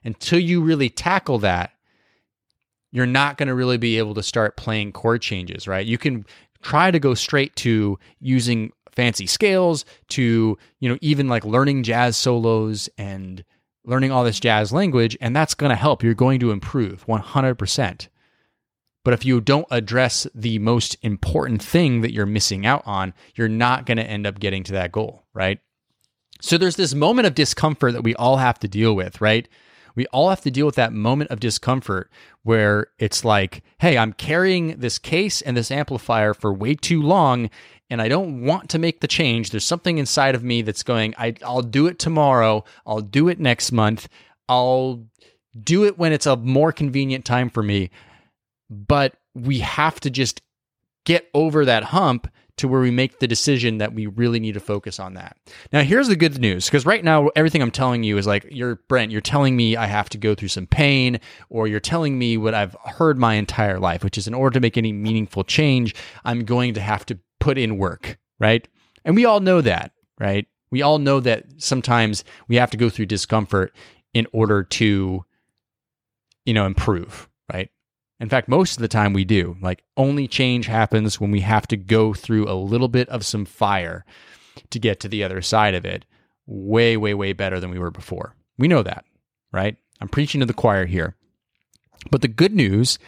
Until 0.04 0.38
you 0.38 0.60
really 0.60 0.90
tackle 0.90 1.38
that, 1.40 1.70
you're 2.92 3.06
not 3.06 3.36
going 3.36 3.48
to 3.48 3.54
really 3.54 3.78
be 3.78 3.98
able 3.98 4.14
to 4.14 4.22
start 4.22 4.56
playing 4.56 4.92
chord 4.92 5.22
changes, 5.22 5.66
right? 5.66 5.84
You 5.84 5.98
can 5.98 6.24
try 6.62 6.90
to 6.90 6.98
go 6.98 7.14
straight 7.14 7.56
to 7.56 7.98
using 8.20 8.72
fancy 8.94 9.26
scales 9.26 9.84
to, 10.08 10.58
you 10.80 10.88
know, 10.88 10.98
even 11.00 11.28
like 11.28 11.44
learning 11.44 11.82
jazz 11.82 12.16
solos 12.16 12.88
and 12.96 13.44
learning 13.84 14.10
all 14.10 14.24
this 14.24 14.40
jazz 14.40 14.72
language, 14.72 15.16
and 15.20 15.34
that's 15.36 15.54
going 15.54 15.70
to 15.70 15.76
help. 15.76 16.02
You're 16.02 16.14
going 16.14 16.40
to 16.40 16.50
improve 16.50 17.06
100%. 17.06 18.08
But 19.04 19.14
if 19.14 19.24
you 19.24 19.40
don't 19.40 19.66
address 19.70 20.26
the 20.34 20.58
most 20.58 20.96
important 21.02 21.62
thing 21.62 22.00
that 22.00 22.12
you're 22.12 22.24
missing 22.24 22.64
out 22.64 22.82
on, 22.86 23.12
you're 23.34 23.48
not 23.48 23.84
going 23.84 23.98
to 23.98 24.04
end 24.04 24.26
up 24.26 24.40
getting 24.40 24.64
to 24.64 24.72
that 24.72 24.92
goal, 24.92 25.24
right? 25.34 25.60
So 26.40 26.56
there's 26.56 26.76
this 26.76 26.94
moment 26.94 27.26
of 27.26 27.34
discomfort 27.34 27.92
that 27.92 28.02
we 28.02 28.14
all 28.14 28.38
have 28.38 28.58
to 28.60 28.68
deal 28.68 28.94
with, 28.94 29.20
right? 29.20 29.46
We 29.94 30.06
all 30.06 30.30
have 30.30 30.40
to 30.40 30.50
deal 30.50 30.66
with 30.66 30.74
that 30.74 30.92
moment 30.92 31.30
of 31.30 31.38
discomfort 31.38 32.10
where 32.42 32.88
it's 32.98 33.24
like, 33.24 33.62
hey, 33.78 33.96
I'm 33.96 34.12
carrying 34.12 34.78
this 34.78 34.98
case 34.98 35.40
and 35.40 35.56
this 35.56 35.70
amplifier 35.70 36.34
for 36.34 36.52
way 36.52 36.74
too 36.74 37.00
long 37.00 37.50
and 37.90 38.00
I 38.00 38.08
don't 38.08 38.42
want 38.42 38.70
to 38.70 38.78
make 38.78 39.00
the 39.00 39.08
change. 39.08 39.50
There's 39.50 39.64
something 39.64 39.98
inside 39.98 40.34
of 40.34 40.42
me 40.42 40.62
that's 40.62 40.82
going, 40.82 41.14
I, 41.18 41.34
I'll 41.44 41.62
do 41.62 41.86
it 41.86 41.98
tomorrow. 41.98 42.64
I'll 42.86 43.00
do 43.00 43.28
it 43.28 43.38
next 43.38 43.72
month. 43.72 44.08
I'll 44.48 45.04
do 45.58 45.84
it 45.84 45.98
when 45.98 46.12
it's 46.12 46.26
a 46.26 46.36
more 46.36 46.72
convenient 46.72 47.24
time 47.24 47.50
for 47.50 47.62
me. 47.62 47.90
But 48.70 49.14
we 49.34 49.60
have 49.60 50.00
to 50.00 50.10
just 50.10 50.40
get 51.04 51.28
over 51.34 51.64
that 51.64 51.84
hump 51.84 52.28
to 52.56 52.68
where 52.68 52.80
we 52.80 52.90
make 52.90 53.18
the 53.18 53.26
decision 53.26 53.78
that 53.78 53.92
we 53.92 54.06
really 54.06 54.38
need 54.38 54.54
to 54.54 54.60
focus 54.60 55.00
on 55.00 55.14
that. 55.14 55.36
Now, 55.72 55.82
here's 55.82 56.06
the 56.06 56.16
good 56.16 56.38
news 56.38 56.66
because 56.66 56.86
right 56.86 57.02
now, 57.02 57.28
everything 57.34 57.60
I'm 57.60 57.72
telling 57.72 58.04
you 58.04 58.16
is 58.16 58.26
like, 58.26 58.46
you're 58.48 58.76
Brent, 58.88 59.10
you're 59.10 59.20
telling 59.20 59.56
me 59.56 59.76
I 59.76 59.86
have 59.86 60.08
to 60.10 60.18
go 60.18 60.34
through 60.34 60.48
some 60.48 60.66
pain, 60.66 61.18
or 61.50 61.66
you're 61.66 61.80
telling 61.80 62.16
me 62.16 62.36
what 62.36 62.54
I've 62.54 62.76
heard 62.84 63.18
my 63.18 63.34
entire 63.34 63.80
life, 63.80 64.04
which 64.04 64.16
is 64.16 64.28
in 64.28 64.34
order 64.34 64.54
to 64.54 64.60
make 64.60 64.78
any 64.78 64.92
meaningful 64.92 65.42
change, 65.42 65.94
I'm 66.24 66.44
going 66.44 66.74
to 66.74 66.80
have 66.80 67.04
to 67.06 67.18
put 67.44 67.58
in 67.58 67.76
work, 67.76 68.18
right? 68.40 68.66
And 69.04 69.14
we 69.14 69.26
all 69.26 69.40
know 69.40 69.60
that, 69.60 69.92
right? 70.18 70.46
We 70.70 70.80
all 70.80 70.98
know 70.98 71.20
that 71.20 71.44
sometimes 71.58 72.24
we 72.48 72.56
have 72.56 72.70
to 72.70 72.78
go 72.78 72.88
through 72.88 73.04
discomfort 73.06 73.76
in 74.14 74.26
order 74.32 74.62
to, 74.64 75.26
you 76.46 76.54
know, 76.54 76.64
improve, 76.64 77.28
right? 77.52 77.70
In 78.18 78.30
fact, 78.30 78.48
most 78.48 78.76
of 78.76 78.80
the 78.80 78.88
time 78.88 79.12
we 79.12 79.26
do. 79.26 79.58
Like, 79.60 79.84
only 79.98 80.26
change 80.26 80.64
happens 80.66 81.20
when 81.20 81.30
we 81.30 81.40
have 81.40 81.68
to 81.68 81.76
go 81.76 82.14
through 82.14 82.48
a 82.48 82.56
little 82.56 82.88
bit 82.88 83.10
of 83.10 83.26
some 83.26 83.44
fire 83.44 84.06
to 84.70 84.78
get 84.78 85.00
to 85.00 85.08
the 85.08 85.22
other 85.22 85.42
side 85.42 85.74
of 85.74 85.84
it. 85.84 86.06
Way, 86.46 86.96
way, 86.96 87.12
way 87.12 87.34
better 87.34 87.60
than 87.60 87.70
we 87.70 87.78
were 87.78 87.90
before. 87.90 88.34
We 88.56 88.68
know 88.68 88.82
that, 88.82 89.04
right? 89.52 89.76
I'm 90.00 90.08
preaching 90.08 90.40
to 90.40 90.46
the 90.46 90.54
choir 90.54 90.86
here. 90.86 91.14
But 92.10 92.22
the 92.22 92.28
good 92.28 92.54
news 92.54 92.98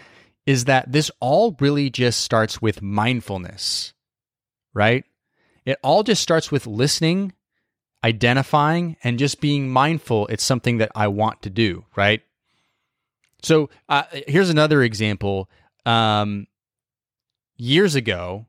is 0.44 0.66
that 0.66 0.92
this 0.92 1.11
all 1.20 1.57
really 1.59 1.88
just 1.88 2.20
starts 2.20 2.61
with 2.61 2.83
mindfulness, 2.83 3.94
right? 4.77 5.05
It 5.65 5.79
all 5.83 6.03
just 6.03 6.23
starts 6.23 6.53
with 6.53 6.67
listening, 6.67 7.33
identifying, 8.05 8.97
and 9.03 9.19
just 9.19 9.41
being 9.41 9.69
mindful 9.71 10.27
it's 10.29 10.45
something 10.45 10.79
that 10.79 10.93
I 10.95 11.09
want 11.09 11.43
to 11.43 11.51
do, 11.51 11.85
right? 11.97 12.23
So 13.43 13.71
uh, 13.89 14.05
here's 14.29 14.51
another 14.51 14.83
example. 14.83 15.51
Um, 15.87 16.47
years 17.57 17.95
ago, 17.95 18.47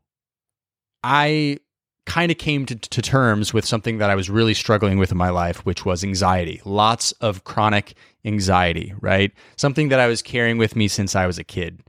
I 1.01 1.59
kind 2.05 2.31
of 2.31 2.37
came 2.37 2.65
to, 2.65 2.75
to, 2.75 3.01
terms 3.01 3.53
with 3.53 3.65
something 3.65 3.97
that 3.97 4.09
I 4.09 4.15
was 4.15 4.29
really 4.29 4.53
struggling 4.53 4.97
with 4.97 5.11
in 5.11 5.17
my 5.17 5.29
life, 5.29 5.65
which 5.65 5.85
was 5.85 6.03
anxiety. 6.03 6.61
Lots 6.63 7.11
of 7.13 7.43
chronic 7.43 7.95
anxiety, 8.25 8.93
right? 9.01 9.31
Something 9.55 9.89
that 9.89 9.99
I 9.99 10.07
was 10.07 10.21
carrying 10.21 10.57
with 10.57 10.75
me 10.75 10.87
since 10.87 11.15
I 11.15 11.27
was 11.27 11.37
a 11.37 11.43
kid. 11.43 11.83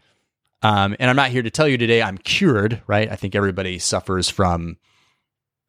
Um, 0.63 0.97
and 0.99 1.09
I'm 1.09 1.17
not 1.17 1.31
here 1.31 1.43
to 1.43 1.51
tell 1.51 1.69
you 1.69 1.79
today 1.79 2.03
I'm 2.03 2.19
cured, 2.19 2.83
right? 2.87 3.11
I 3.11 3.17
think 3.17 3.35
everybody 3.35 3.79
suffers 3.79 4.29
from, 4.29 4.77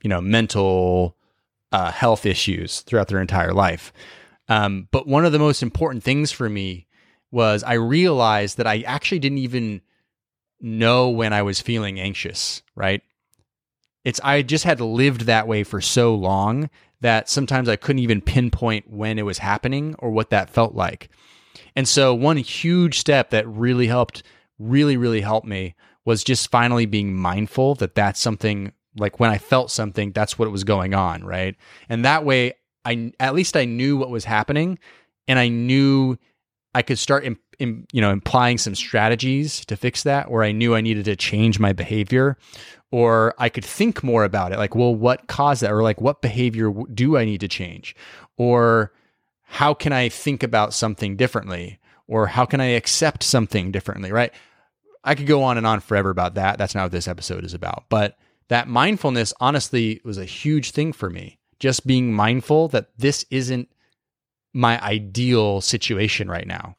you 0.01 0.09
know, 0.09 0.21
mental 0.21 1.15
uh, 1.71 1.91
health 1.91 2.25
issues 2.25 2.81
throughout 2.81 3.07
their 3.07 3.21
entire 3.21 3.53
life. 3.53 3.93
Um, 4.47 4.87
but 4.91 5.07
one 5.07 5.25
of 5.25 5.31
the 5.31 5.39
most 5.39 5.61
important 5.61 6.03
things 6.03 6.31
for 6.31 6.49
me 6.49 6.87
was 7.31 7.63
I 7.63 7.73
realized 7.73 8.57
that 8.57 8.65
I 8.65 8.81
actually 8.81 9.19
didn't 9.19 9.37
even 9.37 9.81
know 10.59 11.09
when 11.09 11.33
I 11.33 11.43
was 11.43 11.61
feeling 11.61 11.99
anxious, 11.99 12.63
right? 12.75 13.01
It's 14.03 14.19
I 14.23 14.41
just 14.41 14.63
had 14.63 14.81
lived 14.81 15.21
that 15.21 15.47
way 15.47 15.63
for 15.63 15.81
so 15.81 16.15
long 16.15 16.69
that 17.01 17.29
sometimes 17.29 17.69
I 17.69 17.75
couldn't 17.75 18.01
even 18.01 18.21
pinpoint 18.21 18.89
when 18.89 19.19
it 19.19 19.25
was 19.25 19.37
happening 19.37 19.95
or 19.99 20.09
what 20.09 20.31
that 20.31 20.49
felt 20.49 20.73
like. 20.73 21.09
And 21.75 21.87
so 21.87 22.13
one 22.13 22.37
huge 22.37 22.99
step 22.99 23.29
that 23.29 23.47
really 23.47 23.87
helped 23.87 24.23
really 24.59 24.97
really 24.97 25.21
helped 25.21 25.47
me 25.47 25.75
was 26.05 26.23
just 26.23 26.51
finally 26.51 26.85
being 26.85 27.15
mindful 27.15 27.75
that 27.75 27.95
that's 27.95 28.19
something 28.19 28.71
like 28.97 29.19
when 29.19 29.31
I 29.31 29.37
felt 29.37 29.71
something 29.71 30.11
that's 30.11 30.37
what 30.37 30.51
was 30.51 30.63
going 30.63 30.93
on, 30.93 31.23
right? 31.23 31.55
And 31.87 32.05
that 32.05 32.25
way 32.25 32.53
I 32.85 33.11
at 33.19 33.33
least 33.33 33.57
I 33.57 33.65
knew 33.65 33.97
what 33.97 34.09
was 34.09 34.25
happening 34.25 34.79
and 35.27 35.39
I 35.39 35.47
knew 35.47 36.17
I 36.75 36.81
could 36.81 36.99
start, 36.99 37.23
in, 37.23 37.37
in, 37.57 37.87
you 37.91 37.99
know, 37.99 38.11
implying 38.11 38.57
some 38.57 38.75
strategies 38.75 39.65
to 39.65 39.75
fix 39.75 40.03
that, 40.03 40.29
where 40.29 40.43
I 40.43 40.51
knew 40.51 40.75
I 40.75 40.81
needed 40.81 41.05
to 41.05 41.15
change 41.15 41.59
my 41.59 41.73
behavior, 41.73 42.37
or 42.91 43.33
I 43.39 43.49
could 43.49 43.65
think 43.65 44.03
more 44.03 44.23
about 44.23 44.51
it, 44.51 44.59
like, 44.59 44.75
well, 44.75 44.93
what 44.93 45.27
caused 45.27 45.63
that, 45.63 45.71
or 45.71 45.81
like, 45.81 45.99
what 45.99 46.21
behavior 46.21 46.71
do 46.93 47.17
I 47.17 47.25
need 47.25 47.41
to 47.41 47.47
change, 47.47 47.95
or 48.37 48.93
how 49.43 49.73
can 49.73 49.93
I 49.93 50.09
think 50.09 50.43
about 50.43 50.73
something 50.73 51.15
differently, 51.15 51.79
or 52.07 52.27
how 52.27 52.45
can 52.45 52.61
I 52.61 52.65
accept 52.65 53.23
something 53.23 53.71
differently, 53.71 54.11
right? 54.11 54.31
I 55.09 55.15
could 55.15 55.25
go 55.25 55.41
on 55.41 55.57
and 55.57 55.65
on 55.65 55.79
forever 55.79 56.11
about 56.11 56.35
that. 56.35 56.59
That's 56.59 56.75
not 56.75 56.83
what 56.83 56.91
this 56.91 57.07
episode 57.07 57.43
is 57.43 57.55
about, 57.55 57.85
but 57.89 58.15
that 58.49 58.67
mindfulness 58.67 59.33
honestly 59.39 59.99
was 60.05 60.19
a 60.19 60.23
huge 60.23 60.69
thing 60.69 60.93
for 60.93 61.09
me. 61.09 61.39
Just 61.57 61.87
being 61.87 62.13
mindful 62.13 62.67
that 62.67 62.91
this 62.95 63.25
isn't 63.31 63.69
my 64.53 64.79
ideal 64.83 65.61
situation 65.61 66.29
right 66.29 66.45
now. 66.45 66.77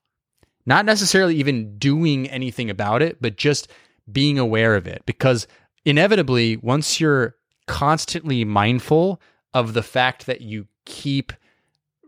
Not 0.65 0.85
necessarily 0.85 1.35
even 1.39 1.77
doing 1.77 2.31
anything 2.31 2.71
about 2.71 3.03
it, 3.03 3.21
but 3.21 3.37
just 3.37 3.67
being 4.13 4.39
aware 4.39 4.77
of 4.77 4.87
it. 4.87 5.03
Because 5.07 5.49
inevitably, 5.85 6.57
once 6.57 7.01
you're 7.01 7.35
constantly 7.67 8.45
mindful 8.45 9.21
of 9.55 9.75
the 9.75 9.83
fact 9.83 10.27
that 10.27 10.41
you 10.41 10.69
keep 10.85 11.33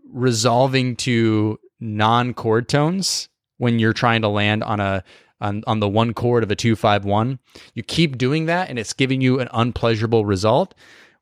resolving 0.08 0.94
to 0.98 1.58
non 1.80 2.32
chord 2.32 2.68
tones 2.68 3.28
when 3.58 3.80
you're 3.80 3.92
trying 3.92 4.22
to 4.22 4.28
land 4.28 4.62
on 4.62 4.78
a 4.78 5.02
on, 5.42 5.62
on 5.66 5.80
the 5.80 5.88
one 5.88 6.14
chord 6.14 6.42
of 6.42 6.50
a 6.50 6.56
251 6.56 7.38
you 7.74 7.82
keep 7.82 8.16
doing 8.16 8.46
that 8.46 8.70
and 8.70 8.78
it's 8.78 8.94
giving 8.94 9.20
you 9.20 9.40
an 9.40 9.48
unpleasurable 9.52 10.24
result 10.24 10.74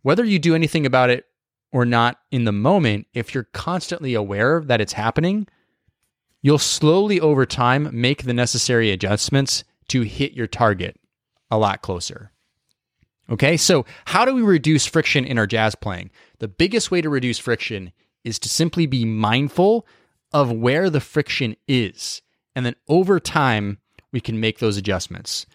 whether 0.02 0.24
you 0.24 0.38
do 0.38 0.54
anything 0.54 0.86
about 0.86 1.10
it 1.10 1.26
or 1.72 1.84
not 1.84 2.18
in 2.30 2.44
the 2.44 2.52
moment, 2.52 3.06
if 3.14 3.34
you're 3.34 3.48
constantly 3.52 4.14
aware 4.14 4.60
that 4.60 4.80
it's 4.80 4.94
happening, 4.94 5.46
you'll 6.42 6.58
slowly 6.58 7.20
over 7.20 7.46
time 7.46 7.88
make 7.92 8.24
the 8.24 8.34
necessary 8.34 8.90
adjustments 8.90 9.64
to 9.88 10.02
hit 10.02 10.32
your 10.32 10.46
target 10.46 10.98
a 11.50 11.58
lot 11.58 11.82
closer. 11.82 12.32
Okay, 13.28 13.56
so 13.56 13.86
how 14.06 14.24
do 14.24 14.34
we 14.34 14.42
reduce 14.42 14.86
friction 14.86 15.24
in 15.24 15.38
our 15.38 15.46
jazz 15.46 15.74
playing? 15.74 16.10
The 16.38 16.48
biggest 16.48 16.90
way 16.90 17.00
to 17.00 17.08
reduce 17.08 17.38
friction 17.38 17.92
is 18.24 18.38
to 18.40 18.48
simply 18.48 18.86
be 18.86 19.04
mindful 19.04 19.86
of 20.32 20.50
where 20.50 20.90
the 20.90 21.00
friction 21.00 21.56
is. 21.68 22.22
And 22.56 22.66
then 22.66 22.74
over 22.88 23.20
time, 23.20 23.78
we 24.12 24.20
can 24.20 24.40
make 24.40 24.58
those 24.58 24.76
adjustments. 24.76 25.46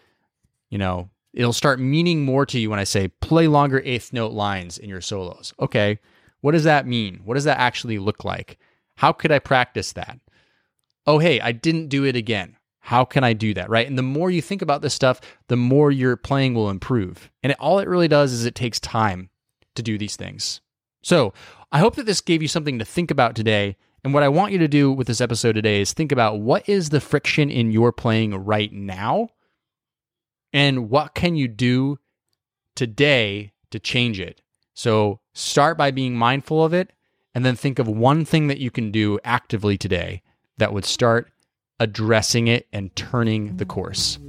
You 0.70 0.78
know, 0.78 1.10
it'll 1.34 1.54
start 1.54 1.80
meaning 1.80 2.26
more 2.26 2.46
to 2.48 2.60
you 2.60 2.70
when 2.70 2.80
I 2.80 2.84
say 2.84 3.08
play 3.08 3.48
longer 3.48 3.82
eighth 3.86 4.14
note 4.14 4.32
lines 4.32 4.78
in 4.78 4.90
your 4.90 5.02
solos. 5.02 5.54
Okay, 5.60 6.00
what 6.42 6.52
does 6.52 6.64
that 6.64 6.88
mean? 6.88 7.22
What 7.24 7.36
does 7.36 7.44
that 7.46 7.60
actually 7.60 7.98
look 7.98 8.24
like? 8.24 8.58
How 8.98 9.12
could 9.12 9.32
I 9.32 9.40
practice 9.40 9.94
that? 9.94 10.20
Oh, 11.08 11.20
hey, 11.20 11.40
I 11.40 11.52
didn't 11.52 11.90
do 11.90 12.04
it 12.06 12.16
again. 12.16 12.58
How 12.80 13.04
can 13.04 13.24
I 13.24 13.34
do 13.34 13.54
that? 13.56 13.70
Right. 13.70 13.88
And 13.88 13.98
the 13.98 14.04
more 14.04 14.30
you 14.30 14.44
think 14.44 14.62
about 14.62 14.84
this 14.84 14.94
stuff, 14.94 15.20
the 15.48 15.58
more 15.58 15.92
your 15.92 16.16
playing 16.16 16.54
will 16.54 16.70
improve. 16.70 17.32
And 17.42 17.52
it, 17.52 17.60
all 17.60 17.80
it 17.80 17.88
really 17.88 18.08
does 18.08 18.32
is 18.32 18.46
it 18.46 18.54
takes 18.54 18.80
time 18.80 19.30
to 19.74 19.82
do 19.82 19.98
these 19.98 20.16
things. 20.16 20.62
So 21.02 21.34
I 21.72 21.80
hope 21.80 21.96
that 21.96 22.06
this 22.06 22.22
gave 22.22 22.42
you 22.42 22.48
something 22.48 22.80
to 22.80 22.86
think 22.86 23.10
about 23.10 23.36
today. 23.36 23.76
And 24.06 24.14
what 24.14 24.22
I 24.22 24.30
want 24.30 24.52
you 24.52 24.60
to 24.60 24.68
do 24.68 24.92
with 24.92 25.08
this 25.08 25.20
episode 25.20 25.54
today 25.54 25.82
is 25.82 25.92
think 25.92 26.12
about 26.12 26.40
what 26.40 26.70
is 26.70 26.90
the 26.90 27.02
friction 27.02 27.50
in 27.50 27.72
your 27.72 27.92
playing 27.92 28.36
right 28.36 28.72
now 28.72 29.30
and 30.54 30.92
what 30.92 31.16
can 31.16 31.36
you 31.36 31.48
do 31.48 31.98
today 32.76 33.54
to 33.72 33.80
change 33.80 34.20
it. 34.20 34.42
So 34.76 35.22
start 35.34 35.76
by 35.76 35.90
being 35.90 36.16
mindful 36.16 36.64
of 36.64 36.72
it 36.72 36.94
and 37.34 37.44
then 37.44 37.56
think 37.56 37.80
of 37.80 37.88
one 37.88 38.26
thing 38.26 38.46
that 38.48 38.60
you 38.60 38.70
can 38.70 38.92
do 38.92 39.18
actively 39.24 39.76
today 39.76 40.22
that 40.60 40.72
would 40.72 40.86
start 40.86 41.32
addressing 41.80 42.48
it 42.48 42.68
and 42.72 42.96
turning 42.96 43.58
the 43.58 43.66
course. 43.66 44.20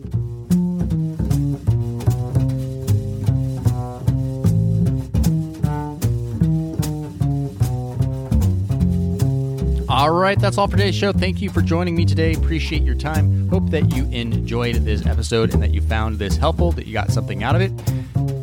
All 10.06 10.12
right, 10.12 10.38
that's 10.38 10.56
all 10.56 10.68
for 10.68 10.76
today's 10.76 10.94
show. 10.94 11.10
Thank 11.12 11.42
you 11.42 11.50
for 11.50 11.60
joining 11.60 11.96
me 11.96 12.04
today. 12.04 12.34
Appreciate 12.34 12.82
your 12.82 12.94
time. 12.94 13.48
Hope 13.48 13.70
that 13.70 13.92
you 13.92 14.04
enjoyed 14.10 14.76
this 14.76 15.04
episode 15.04 15.52
and 15.52 15.60
that 15.60 15.74
you 15.74 15.80
found 15.80 16.20
this 16.20 16.36
helpful, 16.36 16.70
that 16.72 16.86
you 16.86 16.92
got 16.92 17.10
something 17.10 17.42
out 17.42 17.56
of 17.56 17.60
it. 17.60 17.72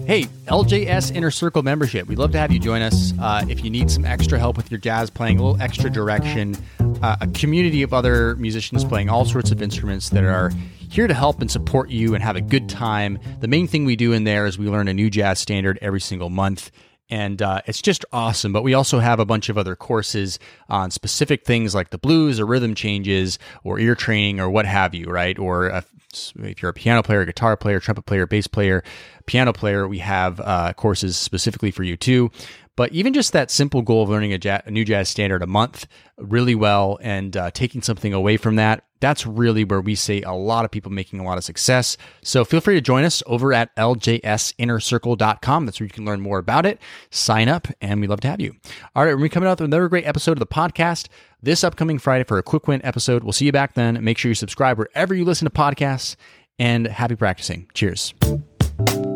Hey, 0.05 0.23
LJS 0.47 1.15
Inner 1.15 1.31
Circle 1.31 1.63
membership. 1.63 2.09
We'd 2.09 2.17
love 2.17 2.33
to 2.33 2.37
have 2.37 2.51
you 2.51 2.59
join 2.59 2.81
us. 2.81 3.13
Uh, 3.17 3.45
if 3.47 3.63
you 3.63 3.69
need 3.69 3.89
some 3.89 4.03
extra 4.03 4.37
help 4.37 4.57
with 4.57 4.69
your 4.71 4.77
jazz 4.81 5.09
playing, 5.09 5.39
a 5.39 5.41
little 5.41 5.61
extra 5.61 5.89
direction, 5.89 6.57
uh, 7.01 7.15
a 7.21 7.27
community 7.27 7.81
of 7.81 7.93
other 7.93 8.35
musicians 8.35 8.83
playing 8.83 9.09
all 9.09 9.23
sorts 9.23 9.49
of 9.49 9.61
instruments 9.61 10.09
that 10.09 10.25
are 10.25 10.51
here 10.91 11.07
to 11.07 11.13
help 11.13 11.39
and 11.39 11.49
support 11.49 11.89
you 11.89 12.13
and 12.13 12.21
have 12.21 12.35
a 12.35 12.41
good 12.41 12.67
time. 12.67 13.17
The 13.39 13.47
main 13.47 13.67
thing 13.67 13.85
we 13.85 13.95
do 13.95 14.11
in 14.11 14.25
there 14.25 14.45
is 14.47 14.59
we 14.59 14.67
learn 14.67 14.89
a 14.89 14.93
new 14.93 15.09
jazz 15.09 15.39
standard 15.39 15.79
every 15.81 16.01
single 16.01 16.29
month 16.29 16.71
and 17.09 17.41
uh, 17.41 17.61
it's 17.65 17.81
just 17.81 18.05
awesome. 18.11 18.53
But 18.53 18.63
we 18.63 18.73
also 18.73 18.99
have 18.99 19.19
a 19.19 19.25
bunch 19.25 19.49
of 19.49 19.57
other 19.57 19.75
courses 19.75 20.39
on 20.69 20.91
specific 20.91 21.45
things 21.45 21.75
like 21.75 21.89
the 21.89 21.97
blues 21.97 22.39
or 22.39 22.45
rhythm 22.45 22.75
changes 22.75 23.39
or 23.63 23.79
ear 23.79 23.95
training 23.95 24.39
or 24.39 24.49
what 24.49 24.65
have 24.65 24.95
you, 24.95 25.05
right? 25.05 25.37
Or 25.37 25.67
if, 25.69 25.91
if 26.39 26.61
you're 26.61 26.71
a 26.71 26.73
piano 26.73 27.03
player, 27.03 27.25
guitar 27.25 27.57
player, 27.57 27.79
trumpet 27.79 28.05
player, 28.05 28.25
bass 28.25 28.47
player, 28.47 28.83
piano 29.25 29.53
player, 29.53 29.87
we 29.87 29.99
have 29.99 30.39
uh, 30.39 30.73
courses 30.73 31.17
specifically 31.17 31.71
for 31.71 31.83
you 31.83 31.97
too. 31.97 32.31
But 32.75 32.91
even 32.91 33.13
just 33.13 33.33
that 33.33 33.51
simple 33.51 33.81
goal 33.81 34.03
of 34.03 34.09
learning 34.09 34.33
a, 34.33 34.37
jazz, 34.37 34.61
a 34.65 34.71
new 34.71 34.83
jazz 34.83 35.09
standard 35.09 35.43
a 35.43 35.47
month 35.47 35.87
really 36.17 36.55
well 36.55 36.97
and 37.01 37.35
uh, 37.37 37.51
taking 37.51 37.81
something 37.81 38.13
away 38.13 38.37
from 38.37 38.55
that, 38.55 38.83
that's 38.99 39.27
really 39.27 39.65
where 39.65 39.81
we 39.81 39.95
see 39.95 40.21
a 40.23 40.31
lot 40.31 40.63
of 40.63 40.71
people 40.71 40.91
making 40.91 41.19
a 41.19 41.23
lot 41.23 41.37
of 41.37 41.43
success. 41.43 41.97
So 42.23 42.45
feel 42.45 42.61
free 42.61 42.75
to 42.75 42.81
join 42.81 43.03
us 43.03 43.21
over 43.27 43.53
at 43.53 43.75
ljsinnercircle.com. 43.75 45.65
That's 45.65 45.79
where 45.79 45.85
you 45.85 45.91
can 45.91 46.05
learn 46.05 46.21
more 46.21 46.39
about 46.39 46.65
it. 46.65 46.79
Sign 47.11 47.49
up, 47.49 47.67
and 47.81 47.99
we'd 47.99 48.09
love 48.09 48.21
to 48.21 48.29
have 48.29 48.39
you. 48.39 48.55
All 48.95 49.05
right, 49.05 49.17
we're 49.17 49.27
coming 49.29 49.47
out 49.49 49.59
with 49.59 49.65
another 49.65 49.89
great 49.89 50.07
episode 50.07 50.33
of 50.33 50.39
the 50.39 50.47
podcast 50.47 51.09
this 51.41 51.63
upcoming 51.63 51.99
Friday 51.99 52.23
for 52.23 52.37
a 52.37 52.43
quick 52.43 52.67
win 52.67 52.79
episode. 52.85 53.23
We'll 53.23 53.33
see 53.33 53.45
you 53.45 53.51
back 53.51 53.73
then. 53.73 54.01
Make 54.03 54.17
sure 54.17 54.29
you 54.29 54.35
subscribe 54.35 54.77
wherever 54.77 55.13
you 55.13 55.25
listen 55.25 55.45
to 55.45 55.51
podcasts, 55.51 56.15
and 56.57 56.87
happy 56.87 57.17
practicing. 57.17 57.67
Cheers. 57.73 58.13